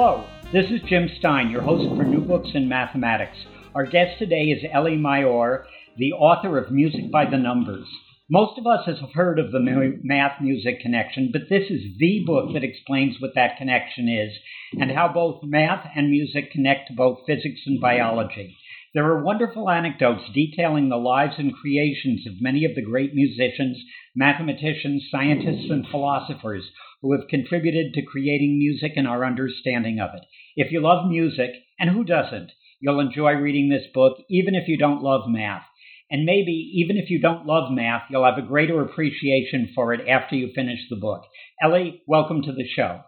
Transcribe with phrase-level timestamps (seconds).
[0.00, 3.36] Hello, this is Jim Stein, your host for New Books in Mathematics.
[3.74, 5.64] Our guest today is Elie Maor,
[5.96, 7.88] the author of Music by the Numbers.
[8.30, 9.58] Most of us have heard of the
[10.04, 14.32] math music connection, but this is the book that explains what that connection is
[14.80, 18.56] and how both math and music connect to both physics and biology.
[18.94, 23.78] There are wonderful anecdotes detailing the lives and creations of many of the great musicians,
[24.16, 26.70] mathematicians, scientists, and philosophers
[27.02, 30.24] who have contributed to creating music and our understanding of it.
[30.56, 34.76] If you love music, and who doesn't, you'll enjoy reading this book, even if you
[34.76, 35.62] don't love math.
[36.10, 40.08] And maybe even if you don't love math, you'll have a greater appreciation for it
[40.08, 41.22] after you finish the book.
[41.62, 43.02] Elie, welcome to the show.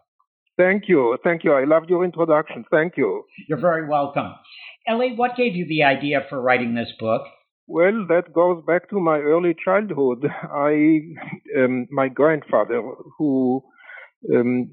[0.59, 1.17] Thank you.
[1.25, 1.53] Thank you.
[1.53, 2.67] I loved your introduction.
[2.71, 3.25] Thank you.
[3.49, 4.35] You're very welcome.
[4.87, 7.23] Elie, what gave you the idea for writing this book?
[7.67, 10.25] Well, that goes back to my early childhood.
[10.53, 11.01] I,
[11.57, 12.83] um, my grandfather,
[13.17, 13.63] who
[14.35, 14.71] um,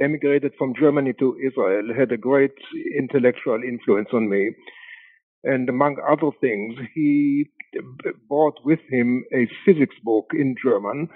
[0.00, 2.54] emigrated from Germany to Israel, had a great
[2.98, 4.54] intellectual influence on me.
[5.44, 7.50] And among other things, he
[8.28, 11.08] brought with him a physics book in German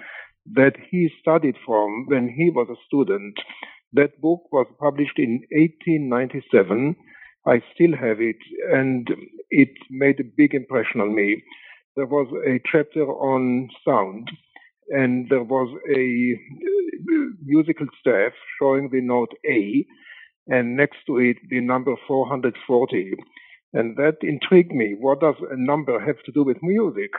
[0.53, 3.35] that he studied from when he was a student.
[3.93, 6.95] That book was published in 1897.
[7.45, 8.37] I still have it,
[8.71, 9.07] and
[9.49, 11.43] it made a big impression on me.
[11.95, 14.29] There was a chapter on sound,
[14.89, 16.37] and there was a
[17.43, 19.85] musical staff showing the note A,
[20.47, 23.13] and next to it the number 440.
[23.73, 24.95] And that intrigued me.
[24.99, 27.11] What does a number have to do with music?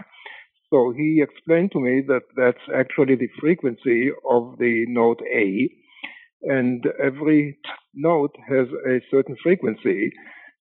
[0.71, 5.69] So he explained to me that that's actually the frequency of the note A,
[6.45, 7.59] and every
[7.95, 10.13] note has a certain frequency,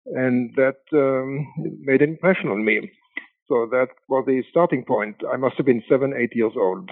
[0.06, 1.48] and that um,
[1.82, 2.92] made an impression on me.
[3.52, 5.18] So that was the starting point.
[5.30, 6.90] I must have been seven, eight years old.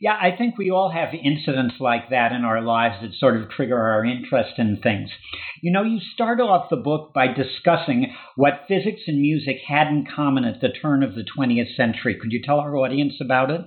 [0.00, 3.48] Yeah, I think we all have incidents like that in our lives that sort of
[3.50, 5.10] trigger our interest in things.
[5.62, 10.04] You know, you start off the book by discussing what physics and music had in
[10.04, 12.18] common at the turn of the 20th century.
[12.20, 13.60] Could you tell our audience about it?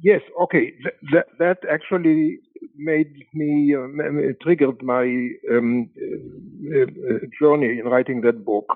[0.00, 0.74] Yes, okay.
[0.80, 2.38] Th- that, that actually
[2.76, 8.66] made me, uh, triggered my um, uh, uh, journey in writing that book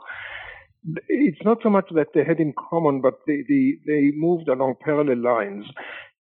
[1.09, 4.77] it's not so much that they had in common, but they, they, they moved along
[4.85, 5.65] parallel lines.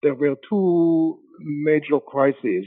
[0.01, 2.65] There were two major crises,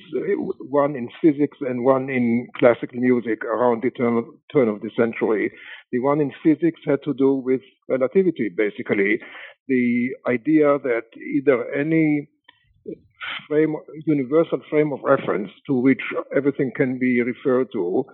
[0.68, 4.90] one in physics and one in classical music around the turn of, turn of the
[4.96, 5.52] century.
[5.92, 9.20] The one in physics had to do with relativity, basically.
[9.68, 12.28] The idea that either any
[13.48, 13.76] frame,
[14.06, 16.02] universal frame of reference to which
[16.36, 18.04] everything can be referred to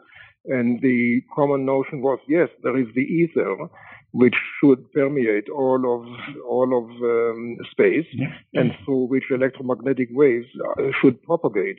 [0.46, 3.56] and the common notion was, yes, there is the ether,
[4.12, 6.06] which should permeate all of
[6.46, 8.28] all of um, space, yeah.
[8.52, 10.46] and through which electromagnetic waves
[10.78, 11.78] uh, should propagate.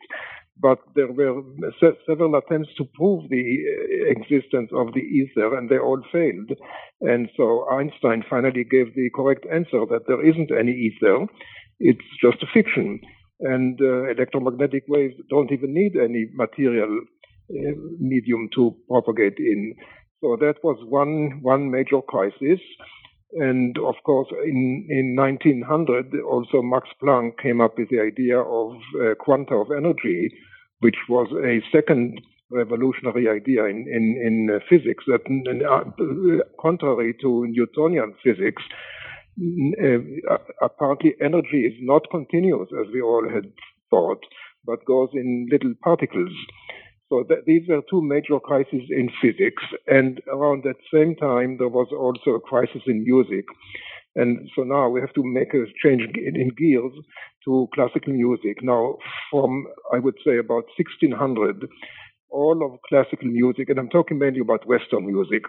[0.60, 1.44] But there were
[1.80, 6.52] se- several attempts to prove the uh, existence of the ether, and they all failed.
[7.02, 11.28] And so Einstein finally gave the correct answer that there isn't any ether;
[11.80, 13.00] it's just a fiction.
[13.40, 17.02] And uh, electromagnetic waves don't even need any material
[17.50, 19.76] uh, medium to propagate in.
[20.22, 22.60] So that was one one major crisis.
[23.34, 28.78] And of course, in, in 1900, also Max Planck came up with the idea of
[29.02, 30.32] uh, quanta of energy,
[30.80, 37.46] which was a second revolutionary idea in, in, in uh, physics that, uh, contrary to
[37.50, 38.64] Newtonian physics,
[39.42, 43.46] Uh, uh, apparently energy is not continuous, as we all had
[43.90, 44.24] thought,
[44.66, 46.32] but goes in little particles.
[47.10, 49.64] So these were two major crises in physics.
[49.88, 53.46] And around that same time, there was also a crisis in music.
[54.16, 56.94] And so now we have to make a change in, in gears
[57.46, 58.58] to classical music.
[58.64, 58.98] Now,
[59.30, 61.68] from, I would say, about 1600,
[62.30, 65.44] all of classical music, and I'm talking mainly about Western music,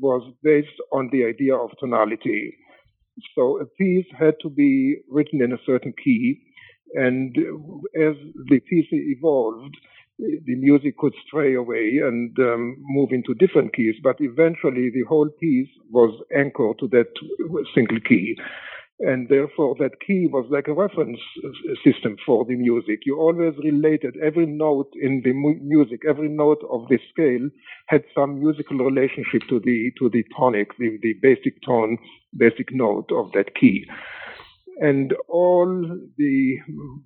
[0.00, 2.56] was based on the idea of tonality.
[3.34, 6.40] So a piece had to be written in a certain key,
[6.94, 7.36] and
[7.96, 8.14] as
[8.48, 9.76] the piece evolved,
[10.18, 15.28] the music could stray away and um, move into different keys, but eventually the whole
[15.40, 17.08] piece was anchored to that
[17.74, 18.36] single key.
[19.04, 21.18] And therefore, that key was like a reference
[21.84, 23.00] system for the music.
[23.04, 27.48] You always related every note in the mu- music, every note of the scale
[27.88, 31.98] had some musical relationship to the to the tonic, the, the basic tone,
[32.36, 33.84] basic note of that key.
[34.80, 35.68] And all
[36.16, 36.56] the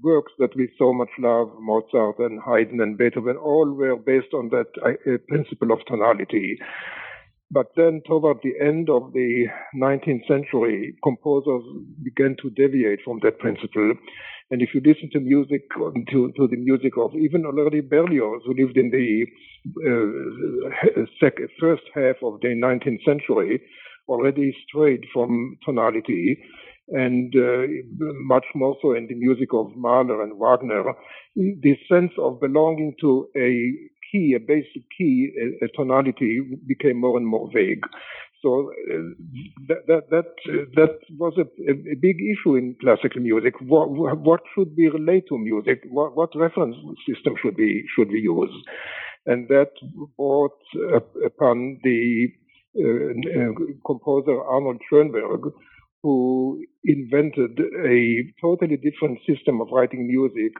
[0.02, 4.50] works that we so much love, Mozart and Haydn and Beethoven, all were based on
[4.50, 6.58] that uh, principle of tonality.
[7.50, 9.46] But then, toward the end of the
[9.76, 11.62] 19th century, composers
[12.02, 13.94] began to deviate from that principle.
[14.50, 18.54] And if you listen to music, to, to the music of even already Berlioz, who
[18.54, 19.26] lived in the
[19.86, 23.60] uh, sec- first half of the 19th century,
[24.08, 26.38] already strayed from tonality
[26.88, 27.66] and uh,
[28.24, 30.84] much more so in the music of Mahler and Wagner,
[31.34, 33.72] the sense of belonging to a
[34.10, 37.84] key, a basic key, a, a tonality became more and more vague.
[38.42, 38.98] So uh,
[39.68, 43.54] that that that, uh, that was a, a, big issue in classical music.
[43.60, 45.82] What, what should we relate to music?
[45.88, 46.76] What, what reference
[47.08, 48.54] system should we should we use?
[49.24, 49.70] And that
[50.16, 50.60] brought
[51.24, 52.28] upon the
[52.78, 53.52] uh, uh,
[53.86, 55.50] composer Arnold Schoenberg,
[56.02, 60.52] who invented a totally different system of writing music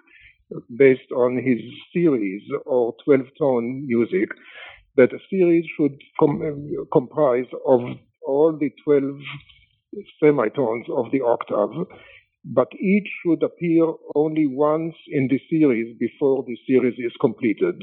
[0.77, 1.61] based on his
[1.93, 4.29] series or 12 tone music,
[4.97, 7.81] that a series should com- comprise of
[8.27, 9.19] all the 12
[10.21, 11.87] semitones of the octave,
[12.45, 13.85] but each should appear
[14.15, 17.83] only once in the series before the series is completed.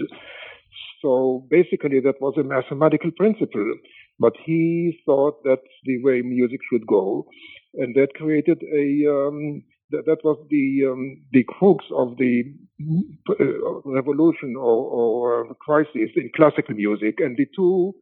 [1.02, 3.76] So basically, that was a mathematical principle,
[4.20, 7.28] but he thought that's the way music should go,
[7.76, 12.44] and that created a um, that, that was the um, the crux of the
[13.30, 17.94] uh, revolution or, or uh, crisis in classical music, and the two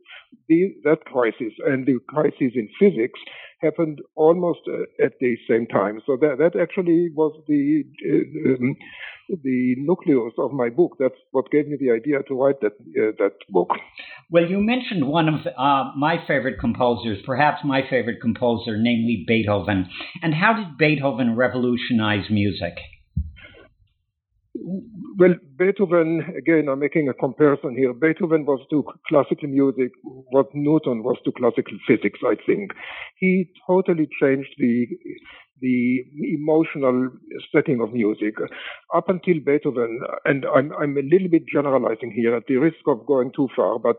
[0.47, 3.19] the, that crisis and the crisis in physics
[3.62, 4.62] happened almost
[5.04, 6.02] at the same time.
[6.06, 8.75] So that that actually was the um,
[9.44, 10.98] the nucleus of my book.
[11.00, 13.69] That's what gave me the idea to write that uh, that book.
[14.30, 19.90] Well, you mentioned one of uh, my favorite composers, perhaps my favorite composer, namely Beethoven.
[20.22, 22.78] And how did Beethoven revolutionize music?
[25.18, 27.94] Well, Beethoven, again, I'm making a comparison here.
[27.94, 32.72] Beethoven was to classical music what Newton was to classical physics, I think.
[33.18, 34.88] He totally changed the
[35.62, 37.10] the emotional
[37.51, 38.33] setting of music.
[38.95, 43.06] Up until Beethoven, and I'm, I'm a little bit generalizing here at the risk of
[43.06, 43.98] going too far, but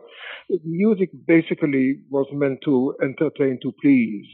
[0.65, 4.27] music basically was meant to entertain, to please.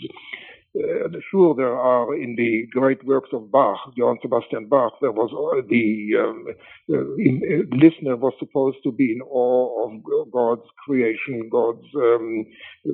[0.77, 5.31] Uh, sure, there are in the great works of Bach, Johann Sebastian Bach, there was
[5.33, 6.45] uh, the um,
[6.93, 7.41] uh, in,
[7.73, 12.45] listener was supposed to be in awe of God's creation, God's um,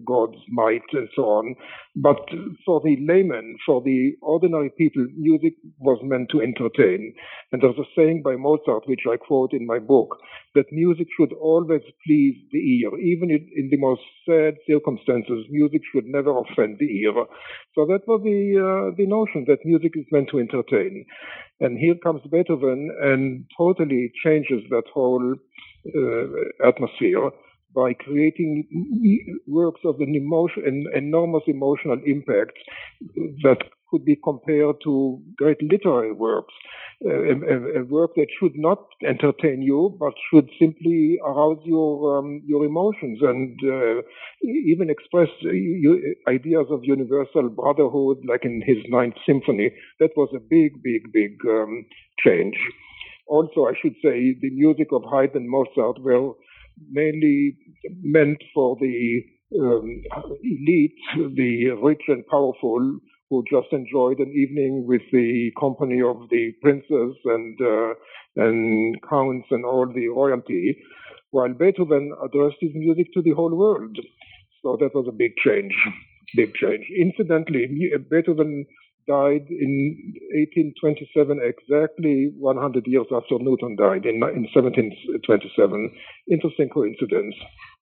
[0.05, 1.55] God's might, and so on.
[1.95, 2.19] But
[2.65, 7.13] for the layman, for the ordinary people, music was meant to entertain.
[7.51, 10.17] And there's a saying by Mozart, which I quote in my book,
[10.55, 15.45] that music should always please the ear, even in the most sad circumstances.
[15.49, 17.13] Music should never offend the ear.
[17.75, 21.05] So that was the uh, the notion that music is meant to entertain,
[21.59, 27.31] and here comes Beethoven and totally changes that whole uh, atmosphere
[27.75, 28.63] by creating
[29.47, 32.57] works of an emotion, an enormous emotional impact
[33.43, 33.59] that
[33.95, 36.53] could be compared to great literary works.
[37.05, 42.65] A, a, work that should not entertain you, but should simply arouse your um, your
[42.65, 44.01] emotions and uh,
[44.41, 45.27] even express
[46.27, 49.71] ideas of universal brotherhood, like in his Ninth Symphony.
[49.99, 51.85] That was a big, big, big um,
[52.25, 52.55] change.
[53.27, 56.33] Also, I should say the music of Haydn and Mozart were
[56.91, 57.57] mainly
[58.01, 59.21] meant for the
[59.59, 60.01] um,
[60.43, 61.01] elite,
[61.35, 62.99] the rich and powerful,
[63.29, 67.93] who just enjoyed an evening with the company of the princes and uh,
[68.35, 70.77] and counts and all the royalty,
[71.31, 73.97] while Beethoven addressed his music to the whole world.
[74.61, 75.73] So that was a big change,
[76.35, 76.85] big change.
[76.97, 77.67] Incidentally,
[78.09, 78.65] Beethoven
[79.07, 80.13] died in
[80.75, 85.91] 1827, exactly 100 years after Newton died in, in 1727.
[86.31, 87.35] Interesting coincidence.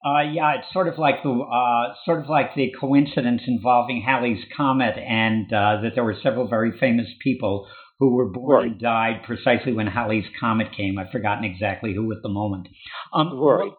[0.06, 4.44] Uh, yeah, it's sort of like the uh, sort of like the coincidence involving Halley's
[4.56, 7.68] comet, and uh, that there were several very famous people
[8.00, 8.72] who were born right.
[8.72, 10.98] and died precisely when Halley's Comet came.
[10.98, 12.68] I've forgotten exactly who at the moment.
[13.14, 13.72] Um, right.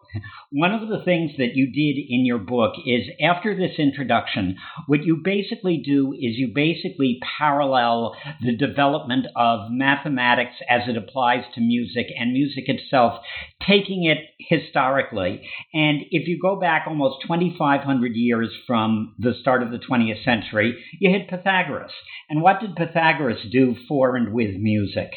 [0.51, 4.55] One of the things that you did in your book is after this introduction,
[4.87, 11.43] what you basically do is you basically parallel the development of mathematics as it applies
[11.53, 13.21] to music and music itself,
[13.67, 15.47] taking it historically.
[15.73, 20.81] And if you go back almost 2,500 years from the start of the 20th century,
[20.99, 21.91] you hit Pythagoras.
[22.29, 25.11] And what did Pythagoras do for with music?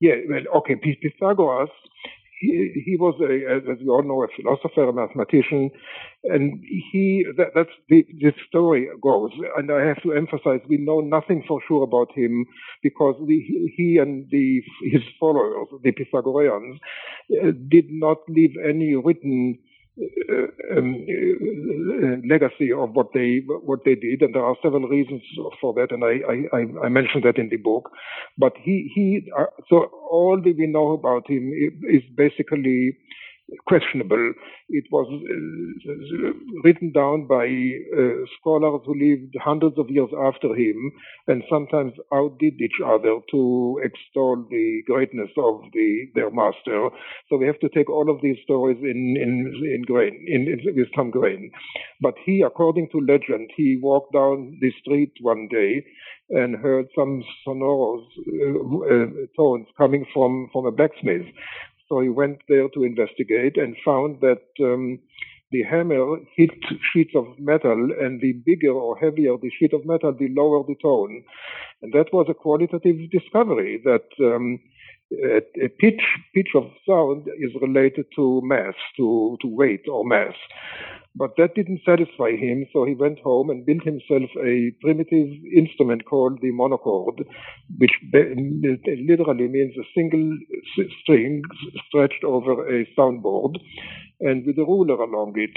[0.00, 0.14] Yeah,
[0.56, 1.70] okay, Pythagoras,
[2.40, 5.70] he, he was, a, as we all know, a philosopher, a mathematician,
[6.24, 9.30] and he, that, that's the, the story goes.
[9.56, 12.44] And I have to emphasize, we know nothing for sure about him
[12.82, 13.40] because the,
[13.74, 16.78] he and the, his followers, the Pythagoreans,
[17.42, 19.58] uh, did not leave any written
[20.76, 21.06] um,
[22.28, 25.22] legacy of what they what they did, and there are several reasons
[25.60, 27.90] for that, and I I, I mentioned that in the book.
[28.38, 31.52] But he he uh, so all that we know about him
[31.88, 32.98] is basically
[33.66, 34.32] questionable.
[34.68, 36.32] It was uh,
[36.64, 40.92] written down by uh, scholars who lived hundreds of years after him
[41.28, 46.88] and sometimes outdid each other to extol the greatness of the, their master.
[47.28, 50.74] So we have to take all of these stories in, in, in grain, in, in,
[50.74, 51.50] with some grain.
[52.00, 55.84] But he, according to legend, he walked down the street one day
[56.30, 61.26] and heard some sonorous uh, uh, tones coming from, from a blacksmith.
[61.88, 64.98] So he went there to investigate and found that um,
[65.52, 66.50] the hammer hit
[66.92, 70.74] sheets of metal, and the bigger or heavier the sheet of metal, the lower the
[70.82, 71.22] tone.
[71.82, 74.58] And that was a qualitative discovery that um,
[75.12, 76.02] a, pitch
[76.34, 80.34] pitch of sound is related to mass, to, to weight or mass.
[81.14, 86.04] But that didn't satisfy him, so he went home and built himself a primitive instrument
[86.04, 87.24] called the monochord,
[87.78, 90.36] which literally means a single
[91.00, 91.42] string
[91.88, 93.56] stretched over a soundboard
[94.20, 95.56] and with a ruler along it.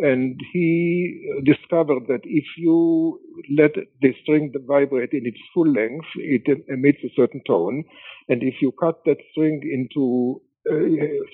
[0.00, 3.20] And he discovered that if you
[3.56, 7.84] let the string vibrate in its full length, it emits a certain tone.
[8.28, 10.74] And if you cut that string into uh,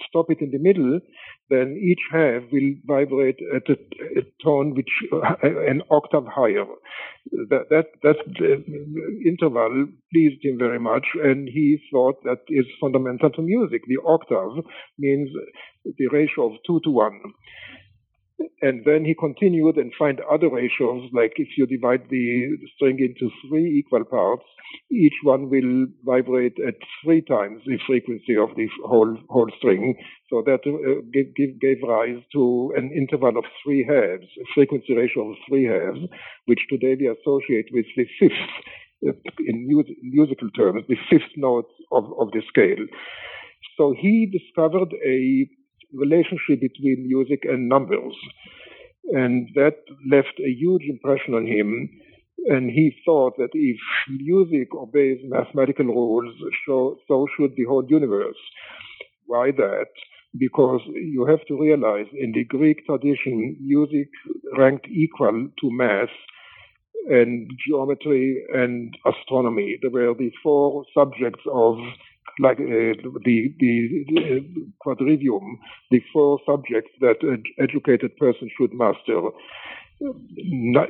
[0.09, 1.01] stop it in the middle,
[1.51, 3.77] then each half will vibrate at a,
[4.19, 6.65] a tone which uh, an octave higher.
[7.51, 8.17] That that that
[9.27, 13.83] interval pleased him very much, and he thought that is fundamental to music.
[13.87, 14.65] The octave
[14.99, 15.29] means
[15.85, 17.21] the ratio of two to one.
[18.61, 23.31] And then he continued and find other ratios, like if you divide the string into
[23.49, 24.45] three equal parts,
[24.91, 29.97] each one will vibrate at three times the frequency of the whole whole string.
[30.31, 34.95] So that uh, gave, gave, gave rise to an interval of three halves, a frequency
[34.95, 36.01] ratio of three halves,
[36.47, 38.55] which today we associate with the fifth,
[39.09, 39.13] uh,
[39.47, 39.67] in
[40.03, 42.85] musical terms, the fifth note of, of the scale.
[43.77, 45.49] So he discovered a
[45.95, 48.15] relationship between music and numbers.
[49.13, 49.77] And that
[50.11, 51.89] left a huge impression on him.
[52.47, 53.79] And he thought that if
[54.09, 56.35] music obeys mathematical rules,
[56.67, 58.37] so, so should the whole universe.
[59.27, 59.87] Why that?
[60.39, 64.09] Because you have to realize in the Greek tradition, music
[64.57, 66.11] ranked equal to math
[67.11, 69.79] and geometry and astronomy.
[69.83, 71.79] They were the four subjects of
[72.41, 72.95] like uh,
[73.25, 75.57] the, the, the quadrivium,
[75.91, 79.21] the four subjects that an educated person should master.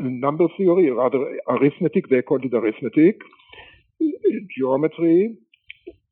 [0.00, 1.18] number theory, rather
[1.48, 3.20] arithmetic, they called it arithmetic,
[4.56, 5.36] geometry,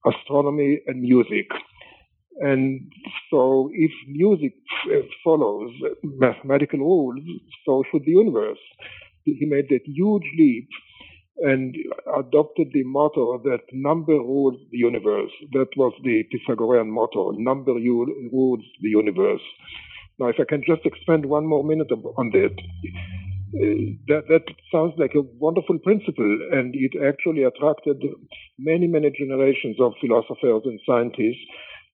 [0.06, 1.46] astronomy, and music.
[2.38, 2.92] And
[3.30, 4.54] so, if music
[5.24, 7.20] follows mathematical rules,
[7.64, 8.58] so should the universe.
[9.24, 10.68] He made that huge leap
[11.38, 11.76] and
[12.18, 15.30] adopted the motto that number rules the universe.
[15.52, 19.42] That was the Pythagorean motto, number rules the universe.
[20.18, 22.56] Now, if I can just expand one more minute on that,
[24.08, 28.02] that, that sounds like a wonderful principle, and it actually attracted
[28.58, 31.44] many, many generations of philosophers and scientists.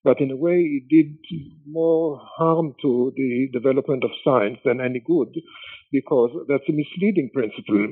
[0.05, 1.17] But in a way, it did
[1.65, 5.33] more harm to the development of science than any good,
[5.91, 7.87] because that's a misleading principle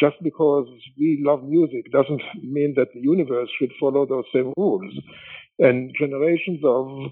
[0.00, 0.66] just because
[0.98, 4.92] we love music doesn't mean that the universe should follow those same rules.
[5.58, 7.10] And generations of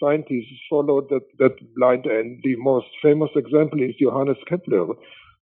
[0.00, 2.40] scientists followed that, that blind end.
[2.42, 4.86] The most famous example is Johannes Kepler,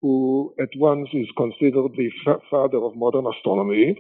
[0.02, 2.10] who at once is considered the
[2.50, 3.98] father of modern astronomy.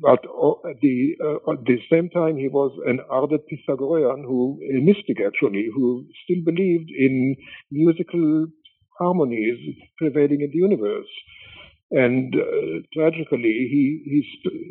[0.00, 0.24] But
[0.68, 5.18] at the, uh, at the same time, he was an ardent Pythagorean, who a mystic
[5.24, 7.36] actually, who still believed in
[7.70, 8.46] musical
[8.98, 9.58] harmonies
[9.98, 11.08] prevailing in the universe.
[11.92, 14.20] And uh, tragically, he he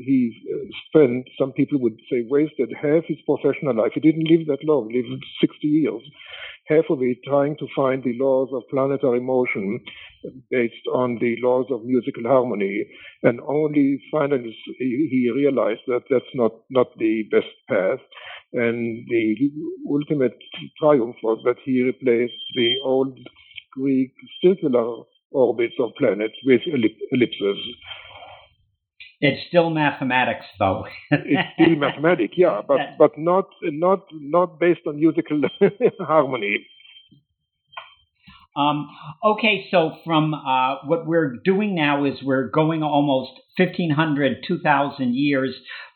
[0.05, 3.91] he uh, spent some people would say wasted half his professional life.
[3.93, 6.01] He didn't live that long; he lived 60 years.
[6.67, 9.81] Half of it trying to find the laws of planetary motion
[10.49, 12.87] based on the laws of musical harmony,
[13.21, 17.99] and only finally he realized that that's not not the best path.
[18.53, 19.51] And the
[19.87, 20.37] ultimate
[20.79, 23.17] triumph was that he replaced the old
[23.73, 24.13] Greek
[24.43, 27.57] circular orbits of planets with ellipses.
[29.19, 30.85] It's still mathematics, though.
[31.11, 35.41] it's still mathematics, yeah, but but not not not based on musical
[35.99, 36.65] harmony.
[38.55, 38.89] Um,
[39.23, 45.55] okay, so from uh, what we're doing now is we're going almost 1,500, 2,000 years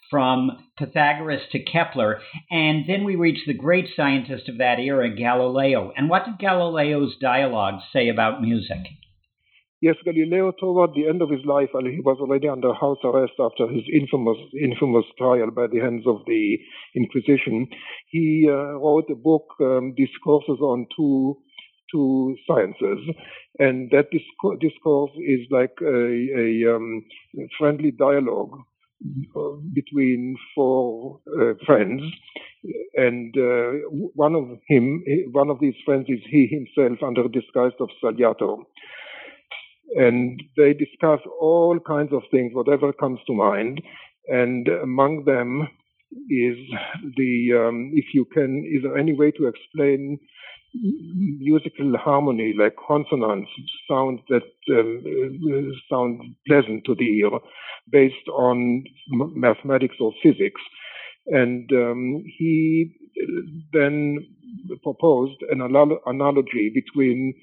[0.10, 5.92] from Pythagoras to Kepler, and then we reach the great scientist of that era, Galileo.
[5.98, 8.78] And what did Galileo's dialogues say about music?
[9.86, 13.34] Yes, Galileo, toward the end of his life, and he was already under house arrest
[13.40, 16.58] after his infamous, infamous trial by the hands of the
[16.96, 17.68] Inquisition.
[18.10, 21.38] He uh, wrote a book, um, Discourses on Two
[21.92, 23.00] two sciences,
[23.60, 25.98] and that discourse is like a,
[26.46, 27.06] a um,
[27.60, 28.58] friendly dialogue
[29.74, 32.02] between four uh, friends,
[32.96, 33.72] and uh,
[34.16, 38.64] one of him, one of these friends, is he himself under the disguise of Salviati
[39.96, 43.82] and they discuss all kinds of things, whatever comes to mind.
[44.28, 45.68] And among them
[46.30, 46.58] is
[47.18, 50.20] the, um, if you can, is there any way to explain
[51.40, 53.50] musical harmony, like consonants,
[53.90, 57.30] sounds that um, sound pleasant to the ear,
[57.92, 60.62] based on mathematics or physics.
[61.28, 62.94] And um, he
[63.74, 64.18] then
[64.84, 67.34] proposed an analogy between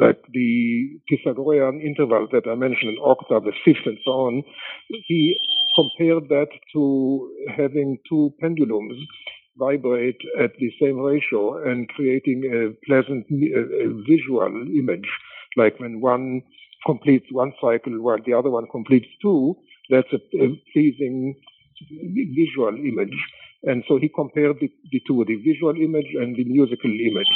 [0.00, 4.42] like the Pythagorean interval that I mentioned, an octave, a fifth, and so on,
[4.88, 5.36] he
[5.76, 8.98] compared that to having two pendulums
[9.56, 14.46] vibrate at the same ratio and creating a pleasant a, a visual
[14.78, 15.08] image.
[15.56, 16.42] Like when one
[16.86, 19.54] completes one cycle while the other one completes two,
[19.90, 21.34] that's a, a pleasing
[22.34, 23.16] visual image.
[23.64, 27.30] And so he compared the, the two, the visual image and the musical image.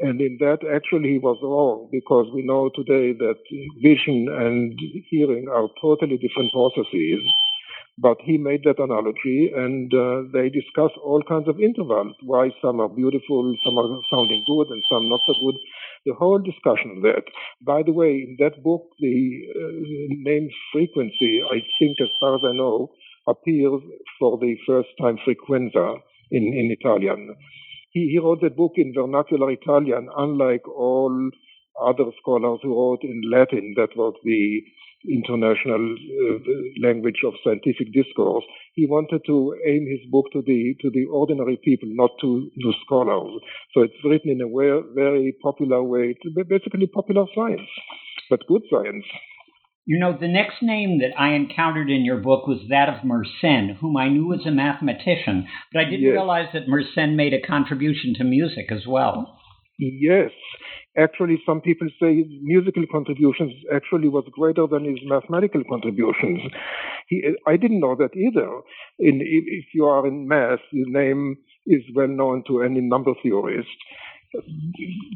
[0.00, 3.40] And in that, actually, he was wrong because we know today that
[3.82, 4.78] vision and
[5.10, 7.20] hearing are totally different processes.
[7.98, 12.80] But he made that analogy, and uh, they discuss all kinds of intervals, why some
[12.80, 15.56] are beautiful, some are sounding good, and some not so good.
[16.06, 17.24] The whole discussion of that.
[17.60, 22.40] By the way, in that book, the uh, name frequency, I think, as far as
[22.42, 22.90] I know,
[23.28, 23.82] appears
[24.18, 25.96] for the first time frequenza
[26.30, 27.36] in, in Italian
[27.90, 31.30] he, he wrote that book in vernacular Italian, unlike all
[31.80, 34.62] other scholars who wrote in Latin, that was the
[35.08, 36.38] international uh,
[36.86, 38.44] language of scientific discourse.
[38.74, 42.74] He wanted to aim his book to the to the ordinary people, not to the
[42.84, 43.40] scholars.
[43.72, 46.14] So it's written in a very, very popular way,
[46.48, 47.68] basically popular science,
[48.28, 49.06] but good science.
[49.86, 53.76] You know, the next name that I encountered in your book was that of Mersenne,
[53.76, 56.12] whom I knew was a mathematician, but I didn't yes.
[56.12, 59.38] realize that Mersenne made a contribution to music as well.
[59.78, 60.30] Yes.
[60.98, 66.40] Actually, some people say his musical contributions actually was greater than his mathematical contributions.
[67.08, 68.48] He, I didn't know that either.
[68.98, 73.68] In, if you are in math, the name is well known to any number theorist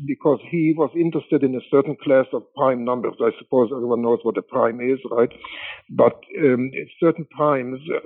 [0.06, 3.14] because he was interested in a certain class of prime numbers.
[3.20, 5.30] I suppose everyone knows what a prime is, right?
[5.90, 8.00] But um, certain primes, uh,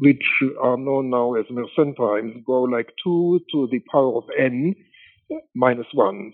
[0.00, 0.24] which
[0.60, 4.74] are known now as Mersenne primes, go like 2 to the power of n
[5.54, 6.32] minus 1.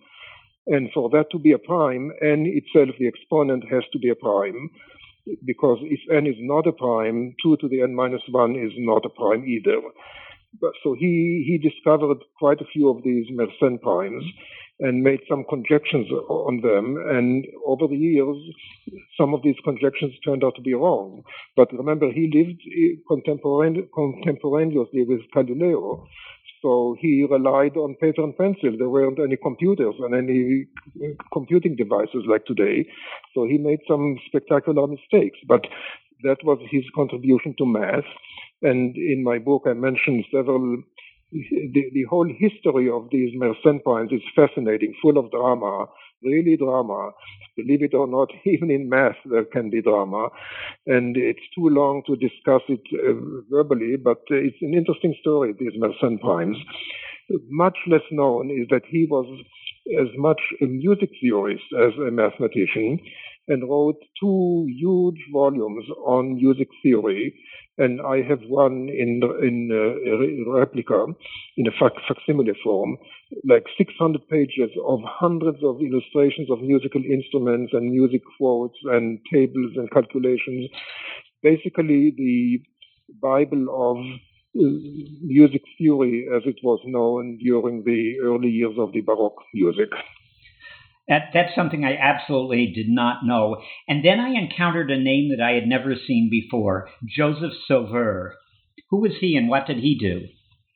[0.69, 4.17] And for that to be a prime, n itself, the exponent, has to be a
[4.17, 4.71] prime.
[5.45, 9.05] Because if n is not a prime, 2 to the n minus 1 is not
[9.05, 9.81] a prime either
[10.83, 14.25] so he, he discovered quite a few of these Mersenne primes
[14.79, 16.97] and made some conjectures on them.
[17.09, 18.37] And over the years,
[19.19, 21.23] some of these conjectures turned out to be wrong.
[21.57, 26.07] But remember, he lived eh, contemporaneously with Galileo.
[26.63, 28.77] So he relied on paper and pencil.
[28.77, 30.67] There weren't any computers and any
[31.03, 32.87] eh, computing devices like today.
[33.35, 35.39] So he made some spectacular mistakes.
[35.49, 35.67] But
[36.23, 38.05] that was his contribution to math.
[38.63, 40.83] And in my book, I mentioned several.
[41.33, 45.87] The, the whole history of these Mersenne primes is fascinating, full of drama,
[46.23, 47.11] really drama.
[47.57, 50.29] Believe it or not, even in math there can be drama,
[50.87, 53.97] and it's too long to discuss it uh, verbally.
[53.97, 55.53] But uh, it's an interesting story.
[55.59, 56.57] These Mersenne primes.
[57.49, 59.27] Much less known is that he was
[60.01, 63.01] as much a music theorist as a mathematician
[63.49, 67.35] and wrote two huge volumes on music theory
[67.79, 71.07] and I have one in in uh, replica
[71.57, 72.97] in a fac- facsimile form,
[73.45, 79.73] like 600 pages of hundreds of illustrations of musical instruments and music quotes and tables
[79.77, 80.71] and calculations.
[81.43, 82.61] Basically, the
[83.21, 84.71] Bible of uh,
[85.23, 89.91] music theory as it was known during the early years of the Baroque music.
[91.09, 93.63] That, that's something I absolutely did not know.
[93.87, 98.35] And then I encountered a name that I had never seen before Joseph Sauveur.
[98.91, 100.27] Who was he and what did he do?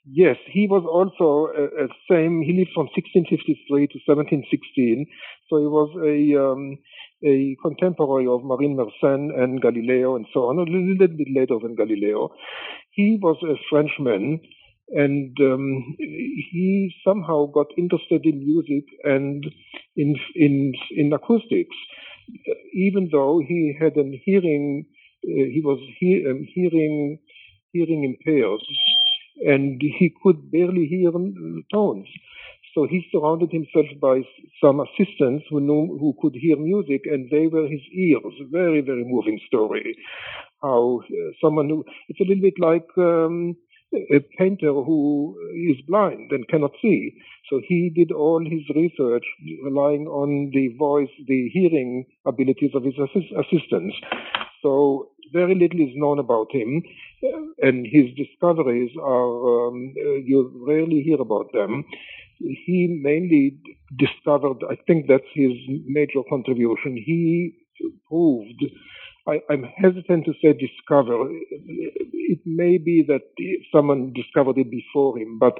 [0.06, 2.42] Yes, he was also a, a same.
[2.42, 5.06] He lived from 1653 to 1716,
[5.48, 6.78] so he was a um,
[7.22, 11.76] a contemporary of Marin Mersenne and Galileo and so on, a little bit later than
[11.76, 12.32] Galileo.
[12.92, 14.40] He was a Frenchman
[14.90, 19.44] and um, he somehow got interested in music and
[19.96, 21.76] in in in acoustics,
[22.74, 24.86] even though he had an hearing,
[25.24, 27.18] uh, he was he, um, hearing
[27.72, 28.60] hearing impaired,
[29.46, 31.10] and he could barely hear
[31.72, 32.08] tones.
[32.74, 34.22] So he surrounded himself by
[34.62, 38.34] some assistants who knew who could hear music, and they were his ears.
[38.50, 39.96] Very very moving story.
[40.62, 42.86] How uh, someone who it's a little bit like.
[42.96, 43.56] Um,
[43.92, 47.12] a painter who is blind and cannot see.
[47.48, 49.24] So he did all his research
[49.64, 53.96] relying on the voice, the hearing abilities of his assist- assistants.
[54.62, 56.82] So very little is known about him,
[57.62, 61.84] and his discoveries are, um, you rarely hear about them.
[62.38, 63.58] He mainly
[63.96, 65.52] discovered, I think that's his
[65.86, 66.96] major contribution.
[66.96, 67.54] He
[68.08, 68.64] proved
[69.30, 71.28] I, am hesitant to say discover.
[71.30, 73.22] It may be that
[73.72, 75.58] someone discovered it before him, but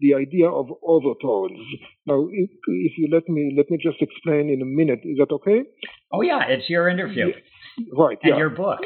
[0.00, 1.60] the idea of overtones.
[2.06, 5.00] Now, if, if, you let me let me just explain in a minute.
[5.04, 5.62] Is that okay?
[6.12, 7.32] Oh yeah, it's your interview.
[7.96, 8.18] Right.
[8.22, 8.38] And yeah.
[8.38, 8.80] your book.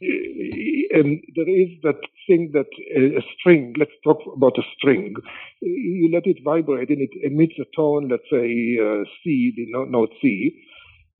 [0.00, 3.74] And there is that thing that a string.
[3.78, 5.14] Let's talk about a string.
[5.60, 8.08] You let it vibrate, and it emits a tone.
[8.10, 10.64] Let's say uh, C, the note C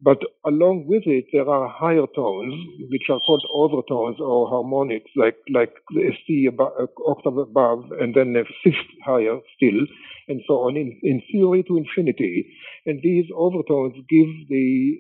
[0.02, 2.54] but along with it, there are higher tones,
[2.90, 6.72] which are called overtones or harmonics, like like a C above,
[7.06, 9.80] octave above, and then a fifth higher still,
[10.28, 12.46] and so on, in, in theory to infinity.
[12.86, 14.98] And these overtones give the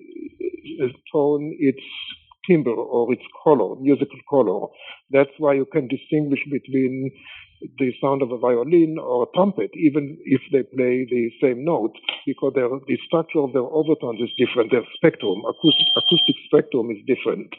[0.84, 1.82] uh, tone its
[2.46, 4.68] timbre or its color, musical color.
[5.10, 7.10] That's why you can distinguish between
[7.78, 11.92] the sound of a violin or a trumpet, even if they play the same note,
[12.26, 14.70] because the structure of their overtones is different.
[14.70, 17.54] Their spectrum, acoustic, acoustic spectrum, is different.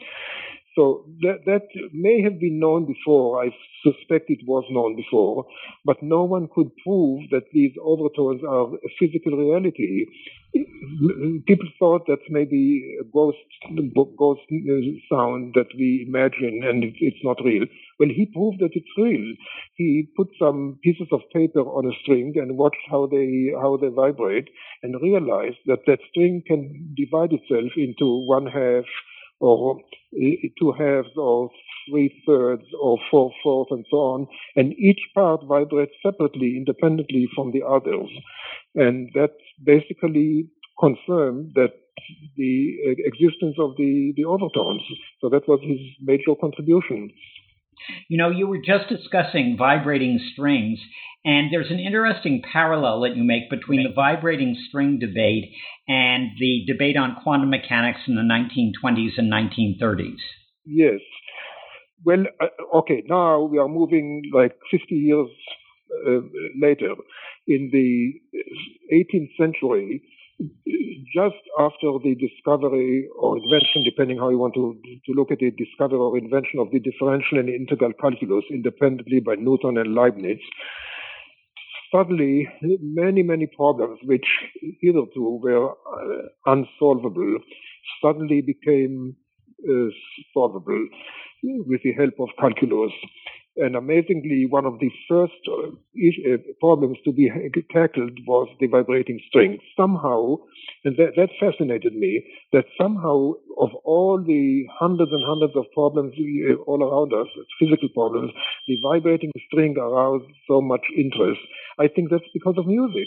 [0.74, 3.44] So that, that may have been known before.
[3.44, 3.50] I
[3.84, 5.46] suspect it was known before,
[5.84, 10.06] but no one could prove that these overtones are a physical reality.
[11.46, 13.38] People thought that maybe a ghost,
[14.16, 17.64] ghost uh, sound that we imagine and it's not real.
[17.98, 19.34] Well, he proved that it's real.
[19.74, 23.88] He put some pieces of paper on a string and watched how they how they
[23.88, 24.48] vibrate,
[24.82, 28.84] and realized that that string can divide itself into one half
[29.40, 31.50] or uh, two halves or
[31.88, 34.26] three thirds or four fourths and so on.
[34.56, 38.10] And each part vibrates separately, independently from the others.
[38.74, 39.32] And that
[39.64, 41.72] basically confirmed that
[42.36, 44.82] the existence of the, the overtones.
[45.20, 47.10] So that was his major contribution.
[48.08, 50.78] You know, you were just discussing vibrating strings,
[51.24, 55.52] and there's an interesting parallel that you make between the vibrating string debate
[55.88, 60.16] and the debate on quantum mechanics in the 1920s and 1930s.
[60.66, 61.00] Yes.
[62.04, 65.28] Well, uh, okay, now we are moving like 50 years
[66.06, 66.20] uh,
[66.60, 66.94] later.
[67.46, 68.12] In the
[68.92, 70.02] 18th century,
[71.14, 75.56] just after the discovery or invention, depending how you want to, to look at it,
[75.56, 80.38] discovery or invention of the differential and integral calculus independently by Newton and Leibniz,
[81.92, 84.26] suddenly many, many problems which
[84.80, 87.38] hitherto were uh, unsolvable
[88.02, 89.14] suddenly became
[89.68, 89.88] uh,
[90.32, 90.88] solvable
[91.66, 92.92] with the help of calculus.
[93.56, 97.30] And amazingly, one of the first uh, uh, problems to be
[97.70, 99.58] tackled was the vibrating string.
[99.76, 100.38] Somehow,
[100.84, 106.14] and that, that, fascinated me, that somehow of all the hundreds and hundreds of problems
[106.18, 107.28] uh, all around us,
[107.60, 108.32] physical problems,
[108.66, 111.40] the vibrating string aroused so much interest.
[111.78, 113.06] I think that's because of music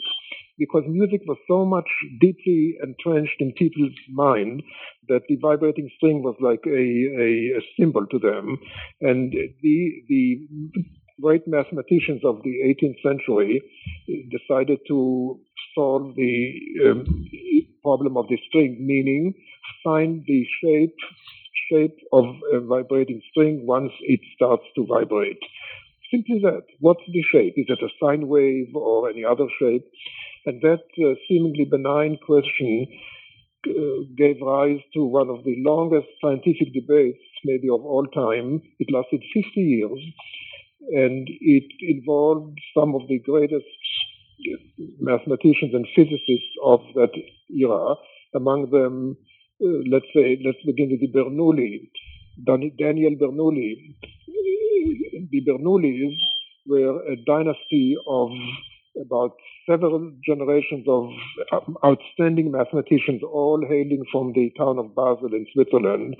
[0.57, 1.87] because music was so much
[2.19, 4.63] deeply entrenched in people's mind
[5.09, 8.57] that the vibrating string was like a, a, a symbol to them.
[9.01, 10.47] And the, the
[11.21, 13.61] great mathematicians of the 18th century
[14.31, 15.39] decided to
[15.75, 16.53] solve the
[16.85, 17.05] um,
[17.83, 19.33] problem of the string, meaning
[19.83, 20.95] find the shape
[21.71, 25.39] shape of a vibrating string once it starts to vibrate.
[26.11, 26.63] Simply that.
[26.79, 27.53] What's the shape?
[27.57, 29.83] Is it a sine wave or any other shape?
[30.47, 32.87] And that uh, seemingly benign question
[33.67, 38.61] uh, gave rise to one of the longest scientific debates, maybe of all time.
[38.79, 39.99] It lasted 50 years,
[40.91, 43.65] and it involved some of the greatest
[45.01, 47.11] mathematicians and physicists of that
[47.49, 47.95] era.
[48.33, 49.17] Among them,
[49.61, 51.89] uh, let's say, let's begin with the Bernoulli,
[52.79, 53.95] Daniel Bernoulli.
[55.29, 56.15] The Bernoullis
[56.65, 58.29] were a dynasty of
[59.01, 59.33] about
[59.69, 61.09] several generations of
[61.85, 66.15] outstanding mathematicians, all hailing from the town of Basel in Switzerland.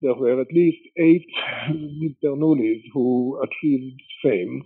[0.00, 1.26] There were at least eight
[2.22, 4.62] Bernoullis who achieved fame.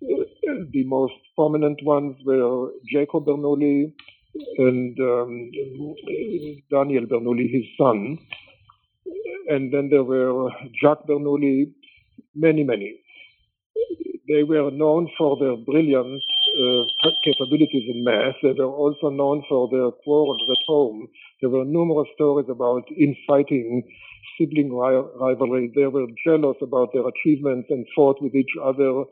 [0.00, 3.92] The most prominent ones were Jacob Bernoulli
[4.58, 5.50] and um,
[6.70, 8.18] Daniel Bernoulli, his son.
[9.48, 10.50] And then there were
[10.82, 11.72] Jacques Bernoulli,
[12.34, 13.00] many, many.
[14.28, 16.22] They were known for their brilliant
[16.58, 18.34] uh, capabilities in math.
[18.42, 21.08] They were also known for their quarrels at home.
[21.40, 23.82] There were numerous stories about infighting
[24.38, 25.72] sibling rivalry.
[25.74, 29.04] They were jealous about their achievements and fought with each other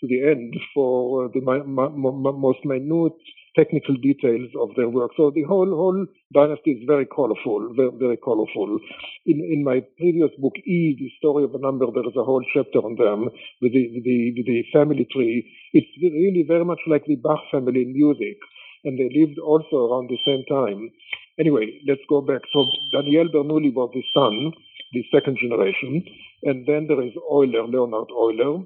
[0.00, 3.12] to the end for the most minute
[3.56, 5.10] technical details of their work.
[5.16, 8.78] So the whole whole dynasty is very colorful, very, very colorful.
[9.24, 12.44] In in my previous book, E, the story of a number, there is a whole
[12.54, 13.30] chapter on them
[13.62, 15.48] with the with the, with the family tree.
[15.72, 18.38] It's really very much like the Bach family in music,
[18.84, 20.90] and they lived also around the same time.
[21.38, 22.42] Anyway, let's go back.
[22.52, 24.52] So Daniel Bernoulli was the son,
[24.92, 26.04] the second generation,
[26.44, 28.64] and then there is Euler, Leonhard Euler,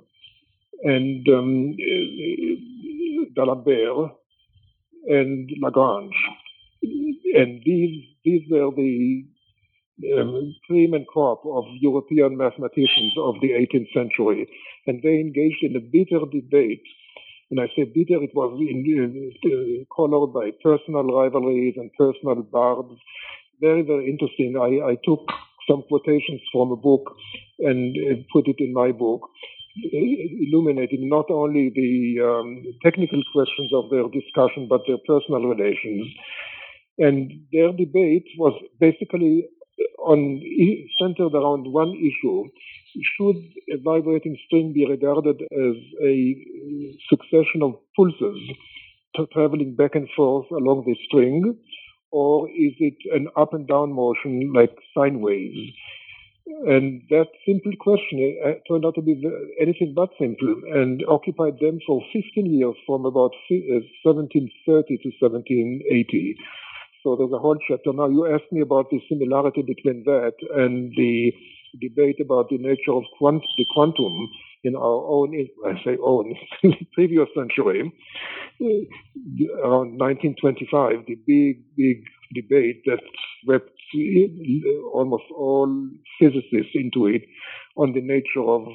[0.83, 1.77] and um,
[3.35, 4.13] D'Alembert,
[5.07, 6.15] and Lagrange.
[6.83, 9.25] And these, these were the
[10.19, 14.49] um, cream and crop of European mathematicians of the 18th century.
[14.87, 16.83] And they engaged in a bitter debate.
[17.51, 22.95] And I say bitter, it was in, uh, colored by personal rivalries and personal barbs.
[23.61, 24.57] Very, very interesting.
[24.57, 25.27] I, I took
[25.69, 27.15] some quotations from a book
[27.59, 29.29] and uh, put it in my book
[29.77, 36.07] illuminating not only the um, technical questions of their discussion, but their personal relations.
[36.99, 39.49] And their debate was basically
[39.99, 40.43] on
[41.01, 42.49] centered around one issue:
[43.17, 43.37] should
[43.73, 46.15] a vibrating string be regarded as a
[47.09, 48.39] succession of pulses
[49.33, 51.57] traveling back and forth along the string,
[52.11, 55.59] or is it an up and down motion like sine waves?
[56.67, 58.37] And that simple question
[58.69, 59.23] turned out to be
[59.61, 66.37] anything but simple and occupied them for 15 years from about 1730 uh, to 1780.
[67.03, 67.93] So there's a whole chapter.
[67.93, 71.33] Now you asked me about the similarity between that and the
[71.81, 74.29] debate about the nature of quant- the quantum
[74.65, 75.33] in our own,
[75.67, 76.35] I say own,
[76.95, 77.91] previous century,
[78.61, 83.01] uh, around 1925, the big, big debate that
[83.45, 83.71] swept
[84.93, 85.89] almost all
[86.19, 87.23] physicists into it
[87.77, 88.67] on the nature of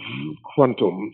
[0.56, 1.12] quantum.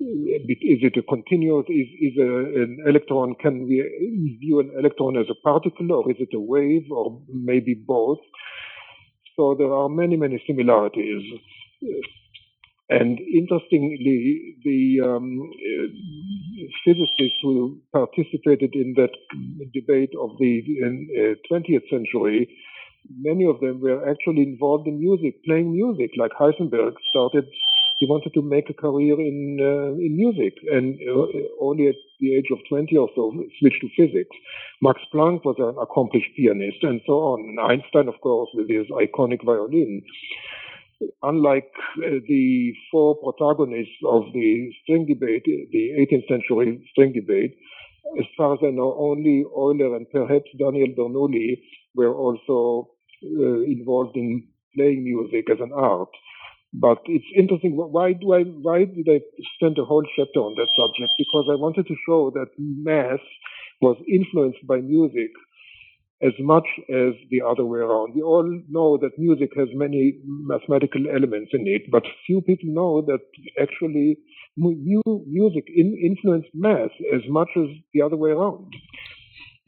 [0.00, 1.66] Is it a continuous?
[1.68, 3.34] Is, is a, an electron?
[3.40, 7.74] Can we view an electron as a particle, or is it a wave, or maybe
[7.74, 8.18] both?
[9.36, 11.22] So there are many, many similarities.
[12.90, 15.50] And interestingly, the um,
[16.84, 19.12] physicists who participated in that
[19.74, 22.48] debate of the uh, 20th century
[23.16, 26.10] many of them were actually involved in music, playing music.
[26.16, 27.46] Like Heisenberg started,
[27.98, 31.26] he wanted to make a career in uh, in music, and uh,
[31.60, 34.36] only at the age of 20 or so switched to physics.
[34.82, 37.56] Max Planck was an accomplished pianist, and so on.
[37.58, 40.02] Einstein, of course, with his iconic violin.
[41.22, 47.56] Unlike uh, the four protagonists of the string debate, the 18th century string debate,
[48.18, 51.60] as far as I know, only Euler and perhaps Daniel Bernoulli
[51.94, 52.90] were also
[53.24, 56.08] uh, involved in playing music as an art.
[56.72, 57.76] But it's interesting.
[57.76, 58.42] Why do I?
[58.42, 59.20] Why did I
[59.56, 61.12] spend a whole chapter on that subject?
[61.18, 63.24] Because I wanted to show that math
[63.80, 65.30] was influenced by music
[66.20, 68.14] as much as the other way around.
[68.14, 73.02] We all know that music has many mathematical elements in it, but few people know
[73.02, 73.20] that
[73.60, 74.18] actually
[74.56, 78.74] music in influenced math as much as the other way around.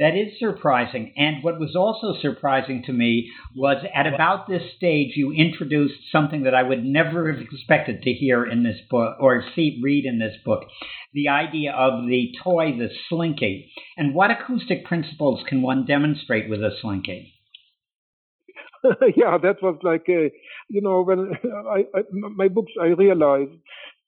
[0.00, 1.12] That is surprising.
[1.18, 6.44] And what was also surprising to me was at about this stage, you introduced something
[6.44, 10.18] that I would never have expected to hear in this book or see read in
[10.18, 10.64] this book
[11.12, 13.70] the idea of the toy, the slinky.
[13.98, 17.34] And what acoustic principles can one demonstrate with a slinky?
[19.16, 20.32] yeah, that was like, a,
[20.70, 21.32] you know, when
[21.68, 23.52] I, I, my books, I realized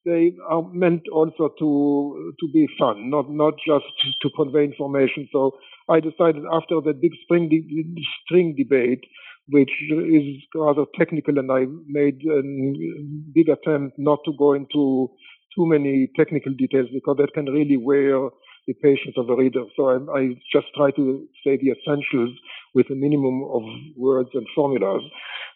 [0.05, 3.85] they are meant also to to be fun, not not just
[4.23, 5.29] to convey information.
[5.33, 5.53] So
[5.88, 9.05] I decided after the big spring de- string debate,
[9.49, 12.42] which is rather technical, and I made a
[13.35, 15.11] big attempt not to go into
[15.55, 18.31] too many technical details because that can really wear
[18.66, 19.64] the patience of the reader.
[19.77, 22.31] So I, I just try to say the essentials
[22.75, 23.62] with a minimum of
[23.97, 25.03] words and formulas.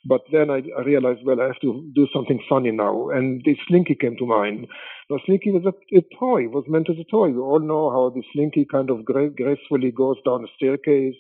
[0.09, 3.11] But then I, I, realized, well, I have to do something funny now.
[3.11, 4.67] And the slinky came to mind.
[5.11, 7.31] Now, slinky was a, a toy, was meant as a toy.
[7.31, 11.17] We all know how the slinky kind of gra- gracefully goes down a staircase,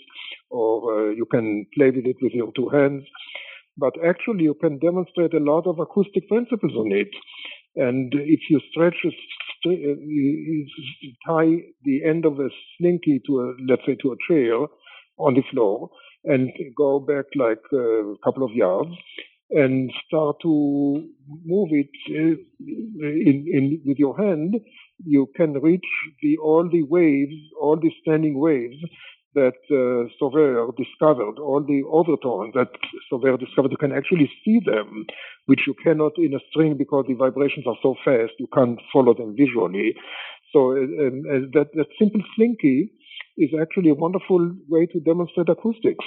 [0.51, 3.05] or uh, you can play with it with your two hands.
[3.77, 7.09] But actually, you can demonstrate a lot of acoustic principles on it.
[7.75, 9.11] And if you stretch a
[11.27, 14.55] tie the end of a slinky to a, let's say, to a chair
[15.18, 15.90] on the floor
[16.27, 18.91] and go back like a couple of yards
[19.51, 21.09] and start to
[21.45, 22.37] move it uh,
[22.69, 24.57] in, in, with your hand,
[25.05, 25.87] you can reach
[26.23, 28.77] the, all the waves, all the standing waves
[29.35, 32.69] that uh, Sauveur discovered, all the overtones that
[33.11, 35.05] Sauveur discovered, you can actually see them,
[35.45, 39.15] which you cannot in a string because the vibrations are so fast, you can't follow
[39.15, 39.95] them visually.
[40.53, 42.93] So um, that, that simple slinky
[43.37, 46.05] is actually a wonderful way to demonstrate acoustics.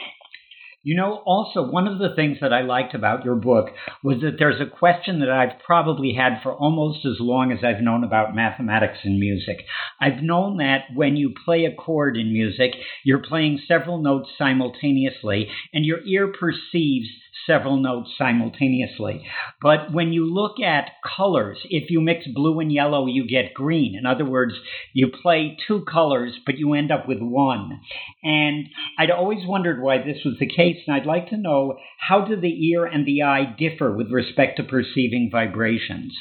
[0.81, 3.67] You know, also, one of the things that I liked about your book
[4.01, 7.83] was that there's a question that I've probably had for almost as long as I've
[7.83, 9.57] known about mathematics and music.
[9.99, 12.71] I've known that when you play a chord in music,
[13.03, 17.09] you're playing several notes simultaneously, and your ear perceives
[17.45, 19.25] several notes simultaneously.
[19.62, 23.95] But when you look at colors, if you mix blue and yellow, you get green.
[23.95, 24.54] In other words,
[24.93, 27.80] you play two colors, but you end up with one.
[28.23, 32.25] And I'd always wondered why this was the case, and I'd like to know how
[32.25, 36.15] do the ear and the eye differ with respect to perceiving vibrations?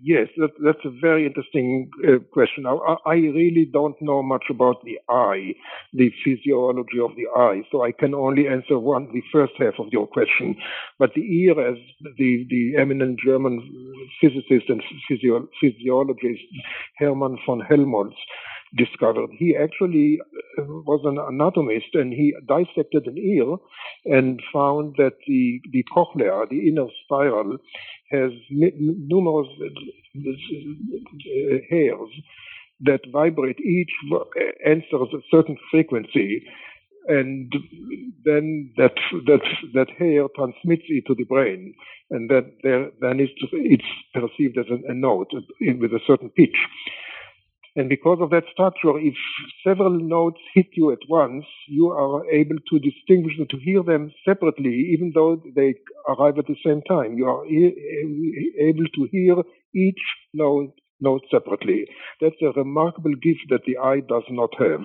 [0.00, 2.64] Yes, that, that's a very interesting uh, question.
[2.64, 5.54] I, I, really don't know much about the eye,
[5.92, 9.92] the physiology of the eye, so I can only answer one, the first half of
[9.92, 10.56] your question.
[10.98, 11.76] But the ear, as
[12.16, 13.60] the, the eminent German
[14.18, 16.40] physicist and physio- physiologist
[16.98, 18.16] Hermann von Helmholtz
[18.74, 20.18] discovered, he actually
[20.58, 23.56] uh, was an anatomist and he dissected an ear
[24.06, 27.58] and found that the, the cochlea, the inner spiral,
[28.12, 32.10] has numerous uh, uh, hairs
[32.80, 33.60] that vibrate.
[33.60, 34.18] Each uh,
[34.68, 36.44] answers a certain frequency,
[37.08, 37.52] and
[38.24, 38.94] then that
[39.26, 39.40] that
[39.74, 41.74] that hair transmits it to the brain,
[42.10, 45.40] and that there, then it's, it's perceived as a, a note uh,
[45.80, 46.56] with a certain pitch.
[47.74, 49.14] And because of that structure, if
[49.66, 54.12] several notes hit you at once, you are able to distinguish and to hear them
[54.26, 55.74] separately, even though they
[56.06, 57.16] arrive at the same time.
[57.16, 59.36] You are able to hear
[59.74, 60.02] each
[60.34, 61.86] note, note separately.
[62.20, 64.82] That's a remarkable gift that the eye does not have.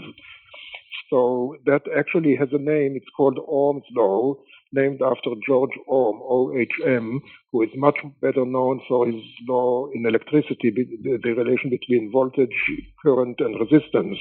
[1.09, 2.95] So that actually has a name.
[2.95, 4.35] It's called Ohm's law,
[4.73, 10.71] named after George Ohm, O-H-M, who is much better known for his law in electricity,
[10.71, 12.55] the, relation between voltage,
[13.01, 14.17] current, and resistance.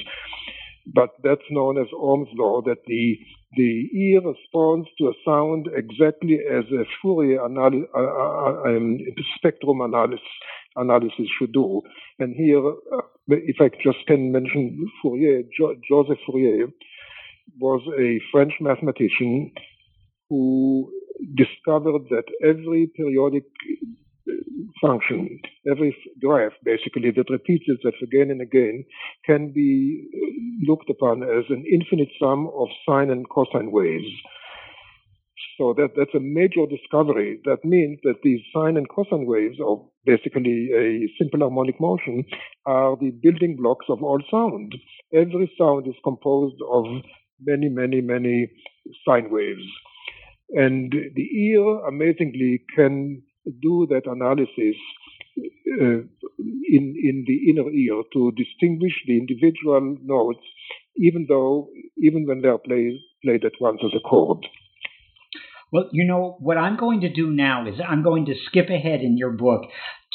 [0.94, 3.18] But that's known as Ohm's law, that the
[3.56, 8.98] the ear responds to a sound exactly as a Fourier analy- uh um,
[9.36, 10.24] spectrum analysis,
[10.76, 11.82] analysis should do.
[12.18, 16.68] And here, uh, if I just can mention Fourier, jo- Joseph Fourier
[17.58, 19.52] was a French mathematician
[20.28, 20.90] who
[21.36, 23.44] discovered that every periodic
[24.28, 24.32] uh,
[24.80, 28.84] function, every graph basically that repeats itself again and again
[29.24, 30.08] can be
[30.66, 34.10] looked upon as an infinite sum of sine and cosine waves.
[35.58, 37.40] So that, that's a major discovery.
[37.44, 42.24] That means that these sine and cosine waves, or basically a simple harmonic motion,
[42.66, 44.74] are the building blocks of all sound.
[45.14, 46.84] Every sound is composed of
[47.40, 48.50] many, many, many
[49.06, 49.64] sine waves.
[50.50, 53.22] And the ear, amazingly, can
[53.62, 54.76] do that analysis
[55.38, 56.02] uh,
[56.68, 60.44] in, in the inner ear to distinguish the individual notes,
[60.96, 64.46] even though, even when they are played, played at once as a chord.
[65.72, 69.00] Well, you know, what I'm going to do now is I'm going to skip ahead
[69.00, 69.62] in your book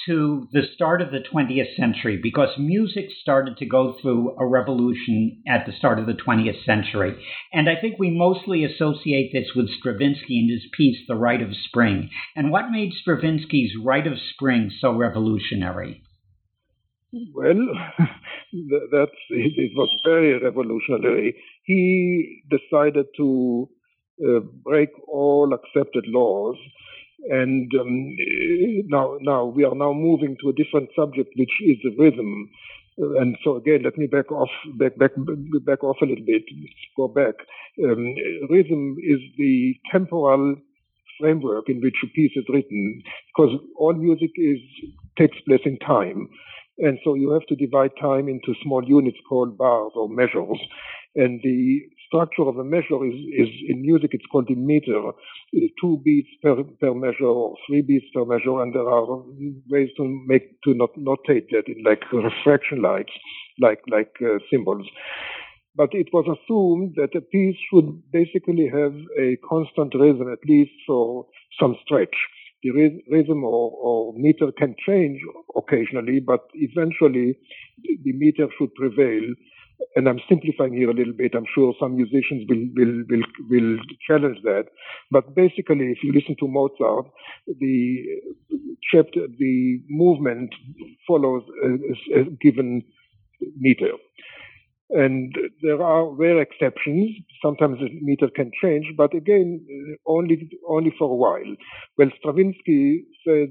[0.06, 5.42] to the start of the 20th century because music started to go through a revolution
[5.48, 7.24] at the start of the 20th century.
[7.54, 11.50] And I think we mostly associate this with Stravinsky and his piece, The Rite of
[11.68, 12.10] Spring.
[12.36, 16.04] And what made Stravinsky's Rite of Spring so revolutionary?
[17.34, 17.68] Well,
[18.00, 21.36] that's, it was very revolutionary.
[21.64, 23.70] He decided to
[24.24, 26.58] uh, break all accepted laws
[27.30, 28.16] and um,
[28.88, 32.50] now, now we are now moving to a different subject, which is the rhythm.
[32.98, 35.12] And so again, let me back off, back, back,
[35.66, 36.44] back off a little bit.
[36.98, 37.36] Go back.
[37.84, 38.16] Um,
[38.50, 40.56] rhythm is the temporal
[41.20, 43.02] framework in which a piece is written,
[43.36, 44.60] because all music is
[45.18, 46.28] takes place in time,
[46.80, 50.60] and so you have to divide time into small units called bars or measures.
[51.16, 51.82] and the
[52.12, 55.12] structure of a measure is, is in music it's called the meter,
[55.80, 59.24] two beats per, per measure or three beats per measure, and there are
[59.70, 63.14] ways to make to not notate that in like refraction lights,
[63.60, 64.88] like like uh, symbols.
[65.76, 70.72] But it was assumed that a piece should basically have a constant rhythm, at least
[70.86, 71.28] for
[71.60, 72.16] some stretch.
[72.62, 72.72] The
[73.10, 75.20] rhythm or, or meter can change
[75.56, 77.36] occasionally, but eventually
[78.04, 79.24] the meter should prevail
[79.96, 81.34] and I'm simplifying here a little bit.
[81.36, 83.78] I'm sure some musicians will will will, will
[84.08, 84.66] challenge that.
[85.10, 87.08] But basically, if you listen to Mozart,
[87.48, 88.04] the
[88.92, 90.54] chapter, the movement
[91.08, 92.84] follows a, a given
[93.58, 93.92] meter.
[94.94, 97.12] And there are rare exceptions.
[97.42, 99.66] Sometimes the meter can change, but again,
[100.06, 101.56] only only for a while.
[101.98, 103.50] Well, Stravinsky said,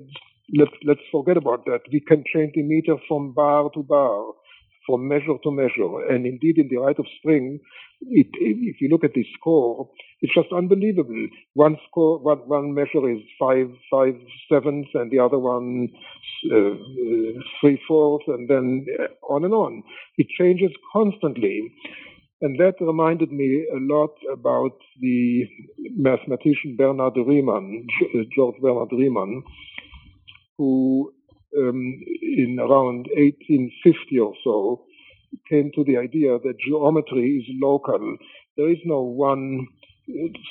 [0.56, 1.80] let's let's forget about that.
[1.90, 4.24] We can change the meter from bar to bar
[4.86, 6.08] from measure to measure.
[6.08, 7.60] And indeed, in the Rite of Spring,
[8.02, 11.28] it, if you look at the score, it's just unbelievable.
[11.54, 14.14] One score, one, one measure is five five
[14.50, 15.88] sevenths, and the other one
[16.50, 18.86] uh, uh, three fourths, and then
[19.28, 19.82] on and on.
[20.16, 21.72] It changes constantly.
[22.42, 25.44] And that reminded me a lot about the
[25.96, 27.86] mathematician Bernard Riemann,
[28.34, 29.42] George Bernard Riemann,
[30.56, 31.12] who
[31.58, 34.84] um, in around 1850 or so,
[35.48, 38.16] came to the idea that geometry is local.
[38.56, 39.66] There is no one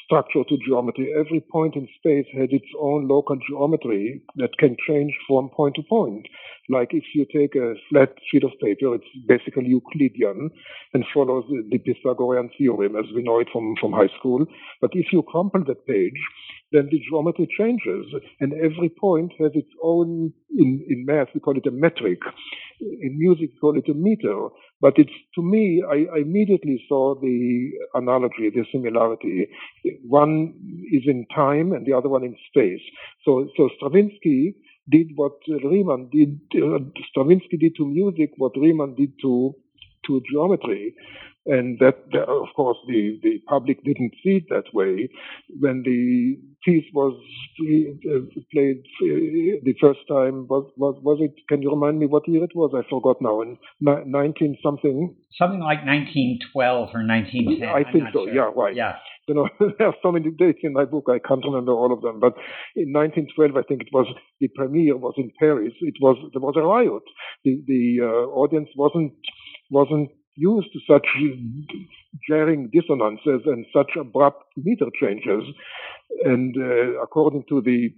[0.06, 1.14] structure to geometry.
[1.18, 5.84] Every point in space has its own local geometry that can change from point to
[5.84, 6.26] point.
[6.70, 10.52] Like if you take a flat sheet of paper, it's basically Euclidean
[10.94, 14.46] and follows the, Pythagorean theorem as we know it from, from high school.
[14.80, 16.20] But if you crumple that page,
[16.72, 18.06] then the geometry changes
[18.40, 22.20] and every point has its own, in, in math we call it a metric.
[22.80, 24.50] In music we call it a meter.
[24.80, 29.48] But it's, to me, I, I immediately saw the analogy, the similarity.
[30.08, 30.54] One
[30.92, 32.82] is in time and the other one in space.
[33.26, 34.56] So, so Stravinsky
[34.90, 36.80] did what Riemann did, uh,
[37.10, 39.56] Stravinsky did to music, what Riemann did to,
[40.10, 40.96] to geometry.
[41.46, 41.96] And that,
[42.28, 45.10] of course, the, the public didn't see it that way.
[45.60, 47.14] When the piece was
[47.62, 48.20] uh,
[48.54, 52.44] played uh, the first time, was, was, was it, can you remind me what year
[52.44, 52.72] it was?
[52.76, 55.16] I forgot now, in 19 something?
[55.38, 57.70] Something like 1912 or 1910.
[57.70, 58.36] I think so, sure.
[58.36, 58.76] yeah, right.
[58.76, 58.98] Yeah.
[59.28, 62.02] You know, there are so many dates in my book, I can't remember all of
[62.02, 62.20] them.
[62.20, 62.34] But
[62.76, 64.08] in 1912, I think it was
[64.42, 65.74] the premiere was in Paris.
[65.82, 67.04] It was there was a riot.
[67.46, 69.14] The the uh, audience wasn't
[69.70, 71.06] wasn't used to such
[72.28, 75.44] jarring dissonances and such abrupt meter changes.
[76.26, 77.94] And uh, according to the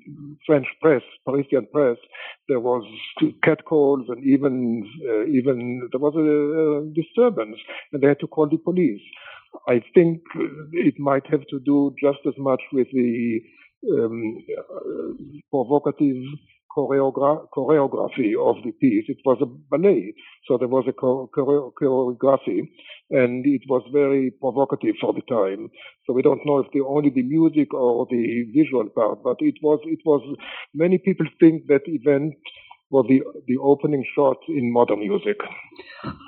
[0.45, 1.97] French press, Parisian press,
[2.49, 2.83] there was
[3.43, 7.57] catcalls and even uh, even there was a, a disturbance,
[7.91, 9.01] and they had to call the police.
[9.67, 10.21] I think
[10.73, 13.39] it might have to do just as much with the
[13.91, 15.13] um, uh,
[15.49, 16.23] provocative
[16.75, 19.05] choreogra- choreography of the piece.
[19.09, 20.13] It was a ballet,
[20.47, 22.61] so there was a chore- choreography,
[23.11, 25.69] and it was very provocative for the time.
[26.05, 29.55] So we don't know if the only the music or the visual part, but it
[29.61, 30.21] was it was.
[30.73, 32.33] Many people think that event
[32.91, 35.37] well, the, the opening shot in modern music.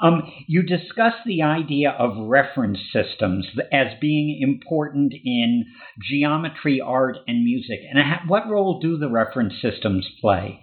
[0.01, 5.65] Um, you discuss the idea of reference systems as being important in
[6.01, 7.79] geometry, art, and music.
[7.91, 10.61] And what role do the reference systems play?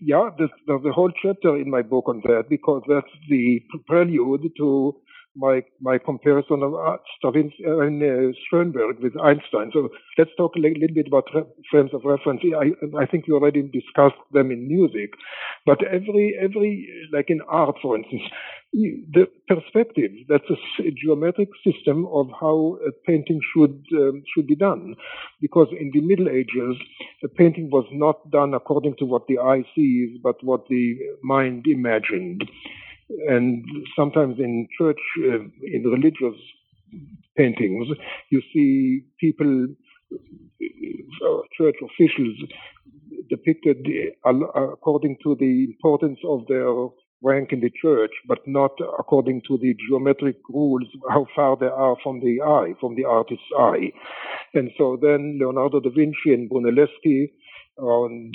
[0.00, 4.42] Yeah, there's, there's a whole chapter in my book on that because that's the prelude
[4.58, 4.94] to
[5.38, 9.70] my my comparison of uh, Stravinsky uh, and uh, Schoenberg with Einstein.
[9.72, 11.28] So let's talk a little bit about
[11.70, 12.42] frames of reference.
[12.64, 15.10] I I think you already discussed them in music,
[15.64, 18.22] but every every like in art, for instance,
[18.72, 24.94] the perspective that's a geometric system of how a painting should um, should be done,
[25.40, 26.76] because in the Middle Ages,
[27.24, 31.66] a painting was not done according to what the eye sees, but what the mind
[31.66, 32.42] imagined
[33.28, 33.64] and
[33.96, 36.38] sometimes in church, uh, in religious
[37.36, 37.88] paintings,
[38.30, 39.66] you see people,
[40.12, 42.36] uh, church officials,
[43.28, 43.86] depicted
[44.24, 46.72] according to the importance of their
[47.22, 51.96] rank in the church, but not according to the geometric rules, how far they are
[52.02, 53.90] from the eye, from the artist's eye.
[54.54, 57.30] And so then Leonardo da Vinci and Brunelleschi
[57.78, 58.34] around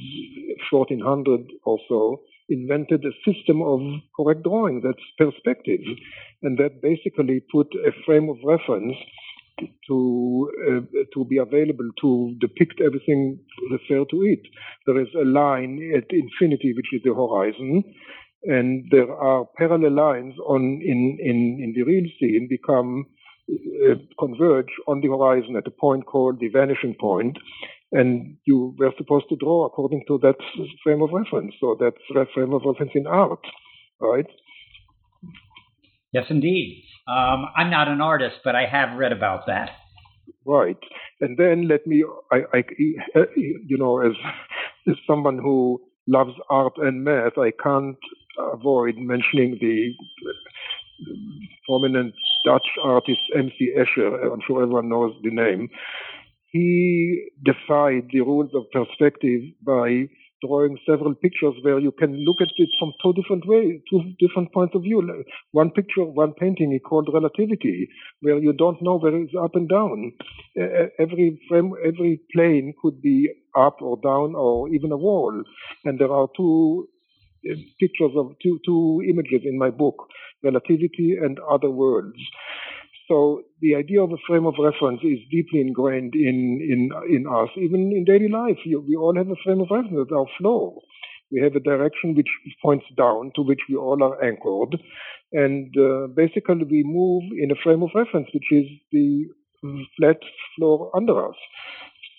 [0.71, 2.21] 1400 or so
[2.53, 3.79] invented a system of
[4.15, 5.81] correct drawing that's perspective
[6.41, 8.95] and that basically put a frame of reference
[9.87, 10.81] to uh,
[11.13, 13.39] to be available to depict everything
[13.71, 14.41] referred to it.
[14.85, 17.83] There is a line at infinity, which is the horizon,
[18.43, 23.05] and there are parallel lines on in in in the real scene become
[23.51, 27.37] uh, converge on the horizon at a point called the vanishing point,
[27.93, 30.35] and you were supposed to draw according to that
[30.83, 31.53] frame of reference.
[31.59, 33.39] So that's the frame of reference in art,
[34.01, 34.25] right?
[36.11, 36.83] Yes, indeed.
[37.07, 39.69] Um, I'm not an artist, but I have read about that.
[40.45, 40.77] Right,
[41.21, 42.63] and then let me, I, I
[43.35, 44.11] you know, as,
[44.89, 47.97] as someone who loves art and math, I can't
[48.37, 49.93] avoid mentioning the
[51.65, 52.13] prominent
[52.45, 53.73] Dutch artist M.C.
[53.77, 54.33] Escher.
[54.33, 55.69] I'm sure everyone knows the name.
[56.53, 60.07] He defied the rules of perspective by
[60.45, 64.53] drawing several pictures where you can look at it from two different ways, two different
[64.53, 65.01] points of view.
[65.51, 67.87] One picture, one painting he called relativity,
[68.21, 70.11] where you don't know where it's up and down.
[70.99, 75.43] Every frame, every plane could be up or down or even a wall.
[75.85, 76.87] And there are two
[77.49, 80.07] uh, pictures of two, two images in my book,
[80.43, 82.19] relativity and other worlds.
[83.07, 87.49] So the idea of a frame of reference is deeply ingrained in, in, in us,
[87.57, 88.57] even in daily life.
[88.65, 90.79] You, we all have a frame of reference, that's our flow.
[91.31, 92.29] We have a direction which
[92.61, 94.79] points down, to which we all are anchored.
[95.33, 99.25] And uh, basically, we move in a frame of reference, which is the
[99.97, 100.17] flat
[100.55, 101.35] floor under us.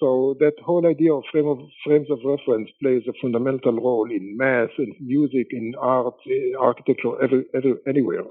[0.00, 4.36] So that whole idea of frame of frames of reference plays a fundamental role in
[4.36, 8.24] math and music, in art, in architecture, every, every, anywhere.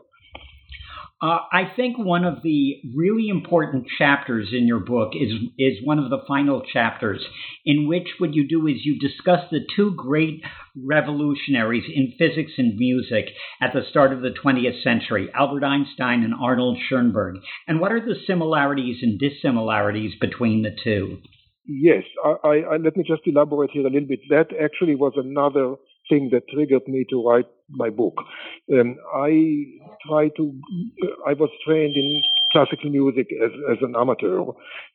[1.23, 5.97] Uh, I think one of the really important chapters in your book is is one
[5.97, 7.23] of the final chapters,
[7.63, 10.41] in which what you do is you discuss the two great
[10.75, 13.29] revolutionaries in physics and music
[13.61, 17.37] at the start of the 20th century, Albert Einstein and Arnold Schoenberg,
[17.69, 21.19] and what are the similarities and dissimilarities between the two?
[21.65, 24.19] Yes, I, I, let me just elaborate here a little bit.
[24.29, 25.75] That actually was another
[26.09, 28.15] thing that triggered me to write my book.
[28.71, 29.65] Um, I
[30.07, 30.59] try to,
[31.27, 34.43] I was trained in classical music as, as an amateur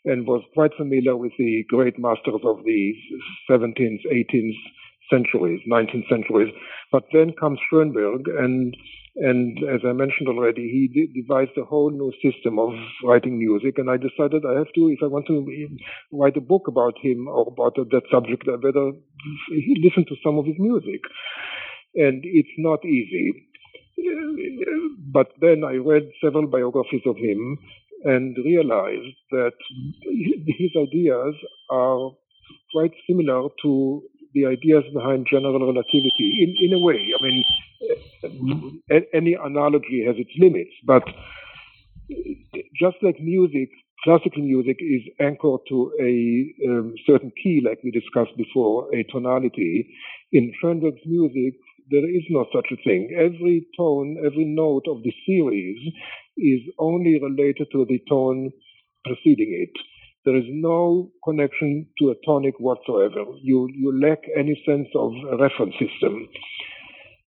[0.04, 2.92] and was quite familiar with the great masters of the
[3.50, 4.54] 17th, 18th
[5.10, 6.52] centuries, 19th centuries.
[6.92, 8.74] But then comes Schoenberg and
[9.20, 12.70] and as I mentioned already, he devised a whole new system of
[13.02, 13.78] writing music.
[13.78, 15.76] And I decided I have to, if I want to um,
[16.12, 18.92] write a book about him or about that subject, I better
[19.82, 21.00] listen to some of his music.
[21.96, 23.48] And it's not easy.
[25.12, 27.58] But then I read several biographies of him
[28.04, 29.54] and realized that
[30.46, 31.34] his ideas
[31.70, 32.12] are
[32.72, 34.02] quite similar to
[34.34, 37.00] the ideas behind general relativity in, in a way.
[37.18, 37.44] I mean,
[39.12, 41.02] any analogy has its limits, but
[42.80, 43.70] just like music,
[44.04, 49.94] classical music is anchored to a um, certain key, like we discussed before, a tonality.
[50.32, 51.54] In Schoenberg's music,
[51.90, 53.10] there is no such a thing.
[53.16, 55.78] Every tone, every note of the series
[56.36, 58.50] is only related to the tone
[59.04, 59.72] preceding it.
[60.28, 63.24] There is no connection to a tonic whatsoever.
[63.40, 66.28] You, you lack any sense of reference system.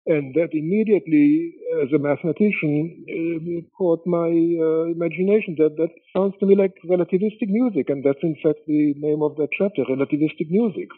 [0.06, 5.56] And that immediately, as a mathematician, uh, caught my uh, imagination.
[5.60, 9.38] That that sounds to me like relativistic music, and that's in fact the name of
[9.38, 10.90] that chapter, relativistic music.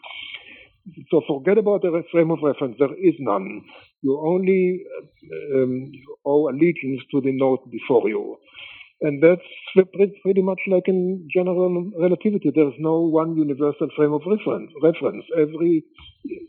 [1.10, 2.76] So forget about the frame of reference.
[2.80, 3.62] There is none.
[4.02, 4.82] You only
[5.54, 5.92] um,
[6.24, 8.38] owe allegiance to the note before you.
[9.02, 9.42] And that's
[10.22, 12.52] pretty much like in general relativity.
[12.54, 14.70] There's no one universal frame of reference.
[14.80, 15.24] reference.
[15.36, 15.82] Every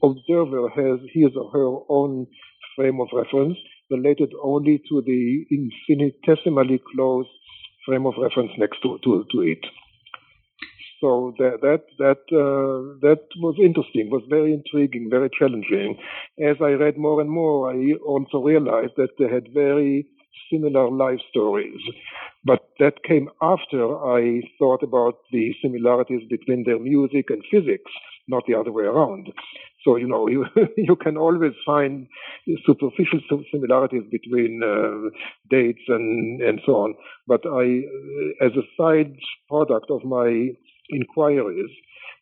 [0.03, 2.27] observer has his or her own
[2.75, 3.57] frame of reference
[3.89, 7.25] related only to the infinitesimally close
[7.87, 9.65] frame of reference next to, to, to it.
[11.01, 15.97] So that that that uh, that was interesting, was very intriguing, very challenging.
[16.39, 20.07] As I read more and more, I also realized that they had very
[20.51, 21.79] similar life stories.
[22.43, 27.91] But that came after I thought about the similarities between their music and physics,
[28.27, 29.31] not the other way around.
[29.83, 30.45] So you know you
[30.77, 32.07] you can always find
[32.65, 33.19] superficial
[33.51, 35.09] similarities between uh,
[35.49, 36.95] dates and and so on.
[37.27, 37.83] But I,
[38.45, 39.15] as a side
[39.47, 40.49] product of my
[40.89, 41.71] inquiries,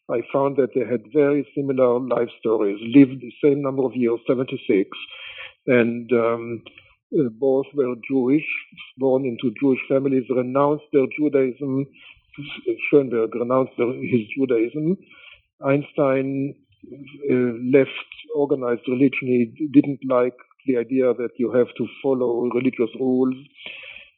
[0.10, 4.20] I found that they had very similar life stories, lived the same number of years,
[4.28, 4.90] 76,
[5.68, 6.64] and um,
[7.40, 8.46] both were Jewish,
[8.98, 11.86] born into Jewish families, renounced their Judaism.
[12.90, 14.98] Schoenberg renounced his Judaism.
[15.66, 16.56] Einstein
[17.30, 17.36] uh,
[17.78, 17.90] left
[18.36, 19.54] organized religion.
[19.58, 20.36] He didn't like
[20.66, 23.36] the idea that you have to follow religious rules.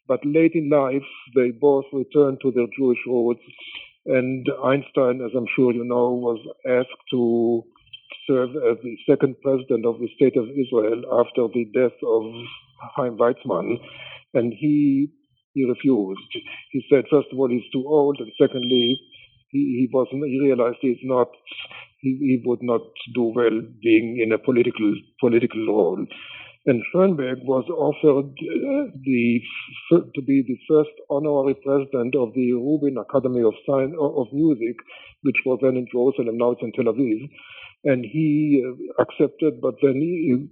[0.07, 3.41] But late in life, they both returned to their Jewish roots.
[4.05, 7.63] And Einstein, as I'm sure you know, was asked to
[8.27, 12.23] serve as the second president of the State of Israel after the death of
[12.95, 13.77] Chaim Weizmann,
[14.33, 15.09] and he
[15.53, 16.31] he refused.
[16.71, 18.99] He said, first of all, he's too old, and secondly,
[19.49, 20.25] he, he wasn't.
[20.25, 21.29] He realized he's not.
[21.99, 22.81] He, he would not
[23.13, 26.05] do well being in a political political role.
[26.65, 29.41] And Schoenberg was offered uh, the
[30.15, 34.77] to be the first honorary president of the Rubin Academy of Science of Music,
[35.23, 37.29] which was then in Jerusalem, now it's in Tel Aviv.
[37.83, 40.47] And he uh, accepted, but then he,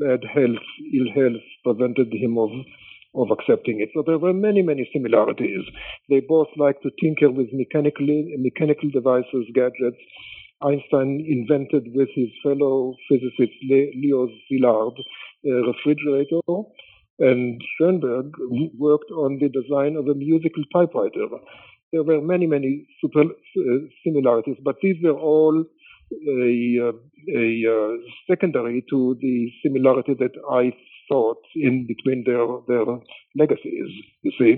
[0.00, 0.66] bad health,
[0.98, 2.50] ill health, prevented him of
[3.14, 3.90] of accepting it.
[3.94, 5.64] So there were many, many similarities.
[6.08, 8.06] They both liked to tinker with mechanical
[8.38, 10.00] mechanical devices, gadgets.
[10.64, 14.96] Einstein invented with his fellow physicist Leo Szilard
[15.44, 16.40] a refrigerator,
[17.18, 18.32] and Schoenberg
[18.78, 21.26] worked on the design of a musical typewriter.
[21.92, 25.64] There were many, many super, uh, similarities, but these were all
[26.12, 26.92] a, uh,
[27.36, 27.96] a uh,
[28.28, 30.72] secondary to the similarity that I
[31.08, 32.84] thought in between their their
[33.36, 33.90] legacies.
[34.22, 34.52] You see.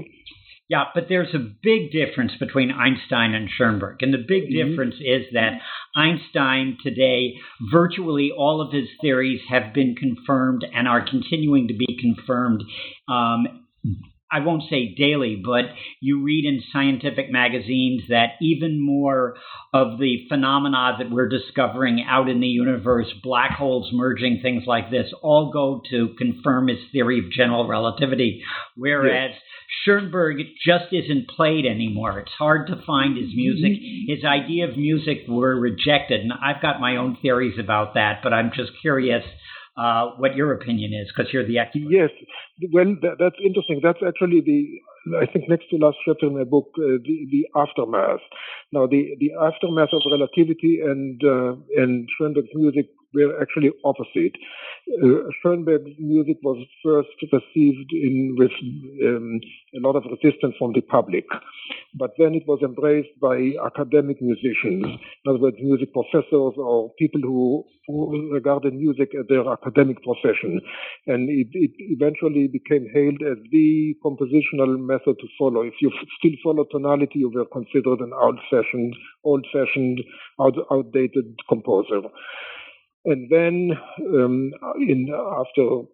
[0.68, 4.02] Yeah, but there's a big difference between Einstein and Schoenberg.
[4.02, 4.70] And the big mm-hmm.
[4.70, 5.60] difference is that
[5.94, 7.34] Einstein today,
[7.70, 12.64] virtually all of his theories have been confirmed and are continuing to be confirmed
[13.08, 13.66] um,
[14.34, 15.66] I won't say daily, but
[16.00, 19.36] you read in scientific magazines that even more
[19.72, 24.90] of the phenomena that we're discovering out in the universe, black holes merging, things like
[24.90, 28.42] this, all go to confirm his theory of general relativity.
[28.76, 29.40] Whereas yes.
[29.84, 32.18] Schoenberg just isn't played anymore.
[32.18, 33.72] It's hard to find his music.
[33.72, 34.12] Mm-hmm.
[34.12, 38.32] His idea of music were rejected, and I've got my own theories about that, but
[38.32, 39.22] I'm just curious
[39.76, 41.82] uh, what your opinion is because you're the expert.
[41.90, 42.10] Yes,
[42.72, 43.80] well, that, that's interesting.
[43.82, 44.80] That's actually the,
[45.18, 48.20] I think, next to last chapter in my book, uh, the, the aftermath.
[48.72, 54.34] Now, the, the aftermath of relativity and uh, and Schoenberg's music were actually opposite.
[55.02, 58.52] Uh, Schoenberg's music was first received in with
[59.06, 59.40] um,
[59.76, 61.24] a lot of resistance from the public,
[61.94, 67.20] but then it was embraced by academic musicians, in other words, music professors or people
[67.22, 70.60] who, who regarded music as their academic profession,
[71.06, 75.62] and it, it eventually became hailed as the compositional method to follow.
[75.62, 78.94] If you still follow tonality, you were considered an old-fashioned,
[79.24, 80.00] old-fashioned,
[80.40, 82.02] out, outdated composer.
[83.04, 85.84] And then, um, in after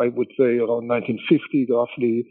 [0.00, 2.26] I would say around 1950, roughly,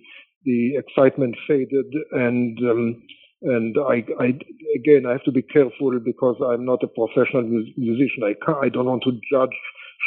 [0.46, 3.04] the excitement faded, and um,
[3.42, 4.28] and I, I,
[4.76, 8.24] again I have to be careful because I'm not a professional musician.
[8.24, 9.56] I I don't want to judge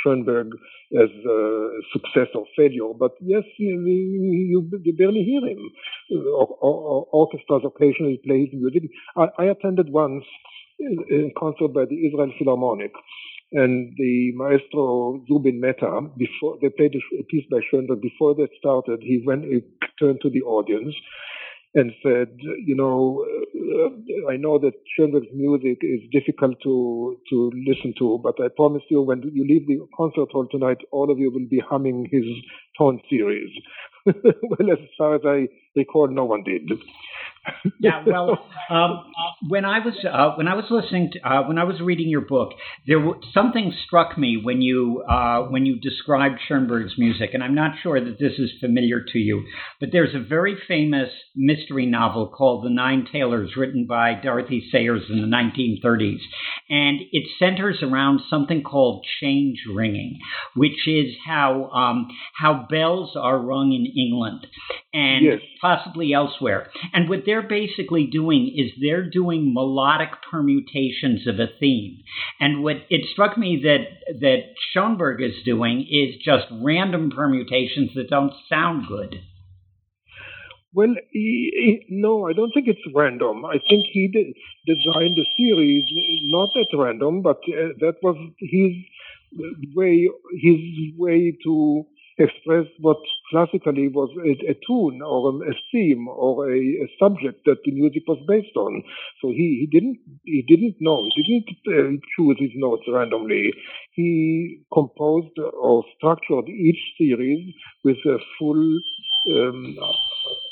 [0.03, 0.49] Schoenberg
[0.95, 5.59] as a success or failure, but yes, you, you, you barely hear him.
[6.33, 8.85] Or, or, orchestras occasionally play his music.
[9.17, 10.25] I, I attended once
[10.81, 12.93] a concert by the Israel Philharmonic
[13.57, 19.01] and the maestro Zubin Mehta, before they played a piece by Schoenberg, before they started,
[19.03, 19.63] he went, he
[19.99, 20.95] turned to the audience
[21.75, 22.29] and said,
[22.65, 28.35] you know, uh, I know that Schoenberg's music is difficult to to listen to, but
[28.45, 31.61] I promise you, when you leave the concert hall tonight, all of you will be
[31.61, 32.25] humming his
[32.79, 33.51] tone series.
[34.07, 36.71] well, as far as I recall, no one did.
[37.81, 38.39] yeah, well,
[38.71, 39.05] um,
[39.49, 42.23] when I was uh, when I was listening to uh, when I was reading your
[42.23, 42.51] book,
[42.87, 47.55] there w- something struck me when you uh, when you described Schoenberg's music, and I'm
[47.55, 49.45] not sure that this is familiar to you,
[49.81, 55.03] but there's a very famous mystery novel called The Nine Tailors, written by Dorothy Sayers
[55.09, 56.21] in the 1930s,
[56.69, 60.19] and it centers around something called change ringing,
[60.55, 64.47] which is how um, how bells are rung in England
[64.97, 65.41] and yes.
[65.67, 66.63] Possibly elsewhere,
[66.93, 71.95] and what they're basically doing is they're doing melodic permutations of a theme.
[72.39, 73.85] And what it struck me that
[74.21, 74.41] that
[74.71, 79.13] Schoenberg is doing is just random permutations that don't sound good.
[80.73, 83.47] Well, he, he, no, I don't think it's random.
[83.47, 84.27] I think he did,
[84.67, 85.85] designed the series
[86.37, 88.73] not at random, but uh, that was his
[89.75, 90.09] way,
[90.47, 90.61] his
[90.99, 91.85] way to
[92.19, 92.99] express what
[93.31, 98.03] classically was a, a tune or a, theme or a, a, subject that the music
[98.07, 98.83] was based on.
[99.21, 103.53] So he, he didn't he didn't know he didn't uh, choose his notes randomly.
[103.93, 107.55] He composed or structured each series
[107.85, 108.79] with a full
[109.35, 109.77] um,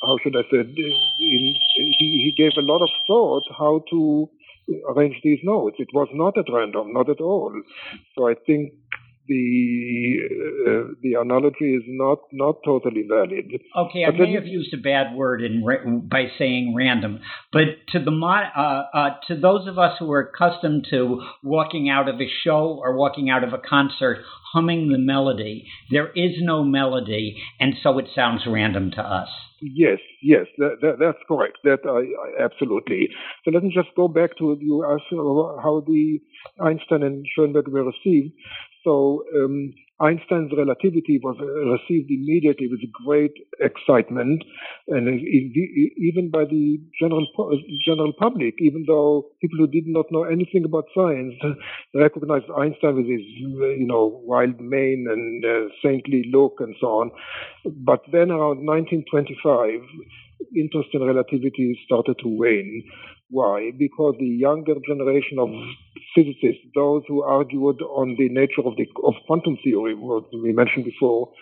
[0.02, 0.60] how should I say?
[0.60, 1.54] In, he,
[1.98, 4.28] he gave a lot of thought how to
[4.88, 5.76] arrange these notes.
[5.78, 7.52] It was not at random, not at all.
[8.16, 8.72] So I think
[9.26, 10.18] the
[10.66, 13.60] uh, the analogy is not not totally valid.
[13.76, 15.62] Okay, I may have used a bad word in
[16.10, 17.20] by saying random,
[17.52, 17.62] but
[17.92, 22.20] to the uh, uh, to those of us who are accustomed to walking out of
[22.20, 24.18] a show or walking out of a concert
[24.52, 29.28] humming the melody, there is no melody, and so it sounds random to us.
[29.60, 31.58] Yes, yes, that, that, that's correct.
[31.64, 33.08] That I, I, absolutely.
[33.44, 36.18] So let me just go back to you asked how the
[36.60, 38.34] Einstein and Schoenberg were received.
[38.84, 44.42] So um, Einstein's relativity was received immediately with great excitement,
[44.88, 47.26] and even by the general
[47.86, 51.34] general public, even though people who did not know anything about science
[51.94, 57.10] recognized Einstein with his you know wild mane and uh, saintly look and so on.
[57.64, 59.80] But then around 1925,
[60.56, 62.82] interest in relativity started to wane.
[63.30, 63.70] Why?
[63.76, 65.48] Because the younger generation of
[66.14, 70.84] physicists, those who argued on the nature of the of quantum theory, what we mentioned
[70.84, 71.32] before,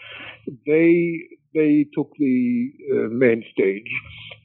[0.67, 1.21] they
[1.55, 3.91] they took the uh, main stage,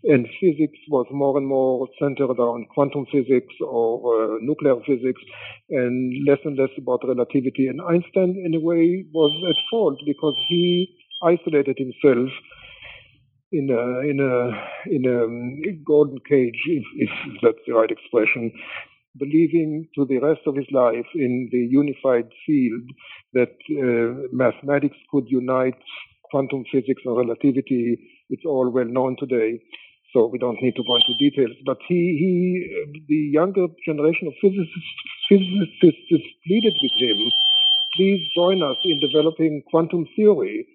[0.03, 5.21] and physics was more and more centered around quantum physics or uh, nuclear physics,
[5.69, 7.67] and less and less about relativity.
[7.67, 12.29] And Einstein, in a way, was at fault because he isolated himself
[13.51, 17.09] in a in a in a um, golden cage, if, if
[17.41, 18.51] that's the right expression,
[19.17, 22.83] believing to the rest of his life in the unified field
[23.33, 25.79] that uh, mathematics could unite
[26.29, 27.97] quantum physics and relativity.
[28.29, 29.61] It's all well known today,
[30.13, 31.55] so we don't need to go into details.
[31.65, 34.91] But he, he the younger generation of physicists,
[35.29, 37.17] physicists pleaded with him,
[37.95, 40.67] please join us in developing quantum theory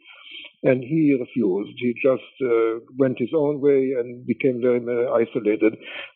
[0.63, 1.77] and he refused.
[1.79, 5.75] He just uh, went his own way and became very, isolated.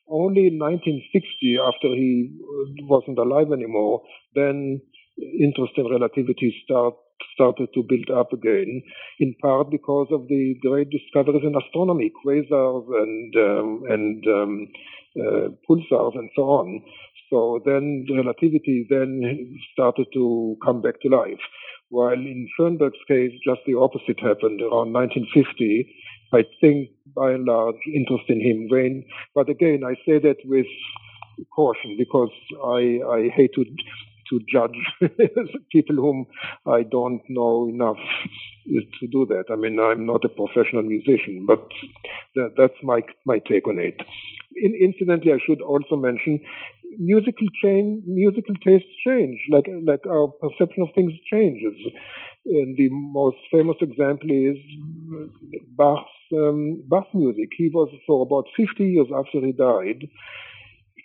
[0.08, 4.02] Only in 1960, after he uh, wasn't alive anymore,
[4.34, 4.80] then
[5.18, 6.94] interest in relativity start,
[7.34, 8.82] started to build up again,
[9.18, 14.68] in part because of the great discoveries in astronomy, quasars and um, and um,
[15.18, 16.82] uh, pulsars and so on.
[17.30, 21.40] So then relativity then started to come back to life.
[21.88, 25.94] While in Schoenberg's case, just the opposite happened around 1950.
[26.32, 29.04] I think by and large interest in him waned.
[29.34, 30.66] But again, I say that with
[31.54, 32.30] caution because
[32.64, 33.64] I, I hate to
[34.30, 34.76] to judge
[35.72, 36.26] people whom
[36.66, 37.98] I don't know enough
[38.66, 39.44] to do that.
[39.52, 41.66] I mean, I'm not a professional musician, but
[42.34, 44.00] that, that's my my take on it.
[44.56, 46.40] In, incidentally, I should also mention
[46.98, 51.76] musical change, musical tastes change, like like our perception of things changes.
[52.46, 54.56] And the most famous example is
[55.76, 57.50] Bach's um, Bach music.
[57.56, 60.08] He was for about 50 years after he died.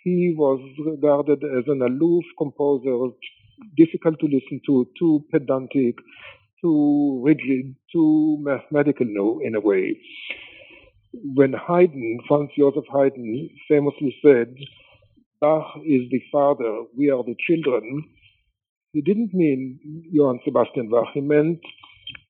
[0.03, 3.13] He was regarded as an aloof composer,
[3.77, 5.95] difficult to listen to, too pedantic,
[6.61, 9.97] too rigid, too mathematical in a way.
[11.35, 14.55] When Haydn, Franz Joseph Haydn, famously said,
[15.41, 18.03] Bach is the father, we are the children,
[18.93, 19.79] he didn't mean
[20.11, 21.59] Johann Sebastian Bach, he meant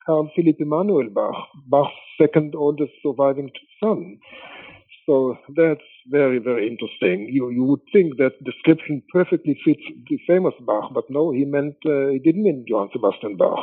[0.05, 1.36] Carl Philipp Emanuel Bach,
[1.68, 3.51] Bach's second oldest surviving
[3.84, 4.18] son.
[5.05, 7.28] So that's very, very interesting.
[7.32, 11.76] You you would think that description perfectly fits the famous Bach, but no, he meant
[11.86, 13.59] uh, he didn't mean Johann Sebastian Bach.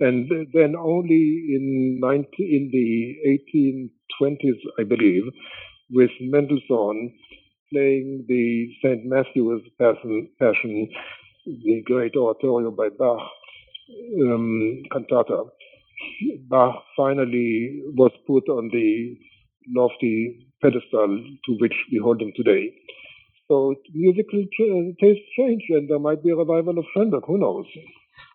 [0.00, 1.24] And then only
[1.56, 2.90] in 19, in the
[4.20, 5.24] 1820s, I believe,
[5.90, 7.12] with Mendelssohn,
[7.74, 9.04] playing the St.
[9.04, 10.88] Matthew's Passion, Passion,
[11.46, 13.20] the great oratorio by Bach
[14.22, 15.44] um, cantata.
[16.48, 19.16] Bach finally was put on the
[19.74, 22.72] lofty pedestal to which we hold him today.
[23.48, 24.44] So musical
[25.00, 27.24] tastes change, and there might be a revival of Schoenberg.
[27.26, 27.66] Who knows?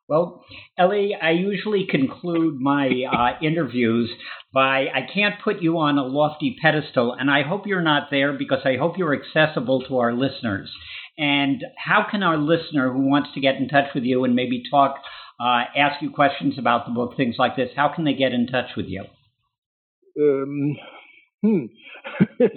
[0.10, 0.44] Well,
[0.76, 4.10] Elie, I usually conclude my uh, interviews
[4.52, 8.34] by I can't put you on a lofty pedestal, and I hope you're not there
[8.34, 10.72] because I hope you're accessible to our listeners.
[11.20, 14.64] And how can our listener who wants to get in touch with you and maybe
[14.72, 14.96] talk,
[15.40, 18.48] uh, ask you questions about the book, things like this, how can they get in
[18.48, 19.06] touch with you?
[20.20, 20.76] Um,
[21.44, 21.66] hmm.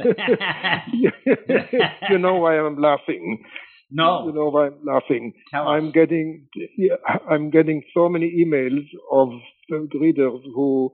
[2.11, 3.45] you know why I'm laughing.
[3.93, 4.27] No.
[4.27, 5.33] You know why I'm laughing?
[5.53, 5.93] Tell I'm us.
[5.95, 6.49] getting
[7.31, 9.29] I'm getting so many emails of
[10.01, 10.93] readers who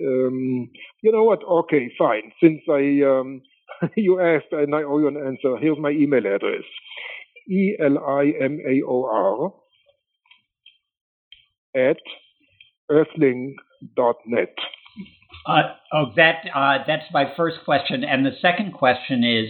[0.00, 0.70] um,
[1.02, 1.40] you know what?
[1.44, 2.32] Okay, fine.
[2.42, 3.42] Since I um,
[3.96, 6.64] you asked and I owe you an answer, here's my email address.
[7.48, 9.52] E L I M A O R
[11.90, 11.98] at
[12.90, 14.54] earthling.net.
[15.46, 15.62] Uh,
[15.92, 19.48] oh, that uh, that's my first question, and the second question is: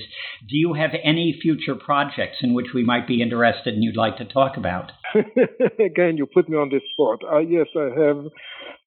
[0.48, 4.16] Do you have any future projects in which we might be interested and you'd like
[4.18, 4.92] to talk about?
[5.14, 7.20] Again, you put me on the spot.
[7.30, 8.24] Uh, yes, I have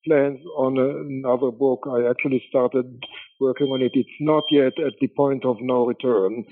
[0.06, 1.88] plans on another book.
[1.90, 3.04] I actually started
[3.40, 3.92] working on it.
[3.94, 6.46] It's not yet at the point of no return.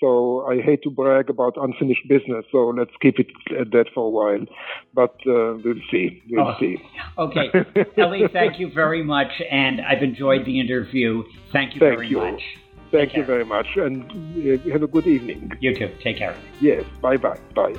[0.00, 2.44] So I hate to brag about unfinished business.
[2.52, 3.26] So let's keep it
[3.58, 4.46] at that for a while.
[4.94, 6.22] But uh, we'll see.
[6.30, 6.76] We'll oh, see.
[7.18, 7.50] Okay,
[7.98, 11.24] Eli, thank you very much, and I've enjoyed the interview.
[11.52, 12.18] Thank you thank very you.
[12.18, 12.42] much.
[12.92, 15.50] Thank you very much, and uh, have a good evening.
[15.60, 15.90] You too.
[16.02, 16.36] Take care.
[16.60, 16.84] Yes.
[17.02, 17.38] Bye bye.
[17.54, 17.74] Bye.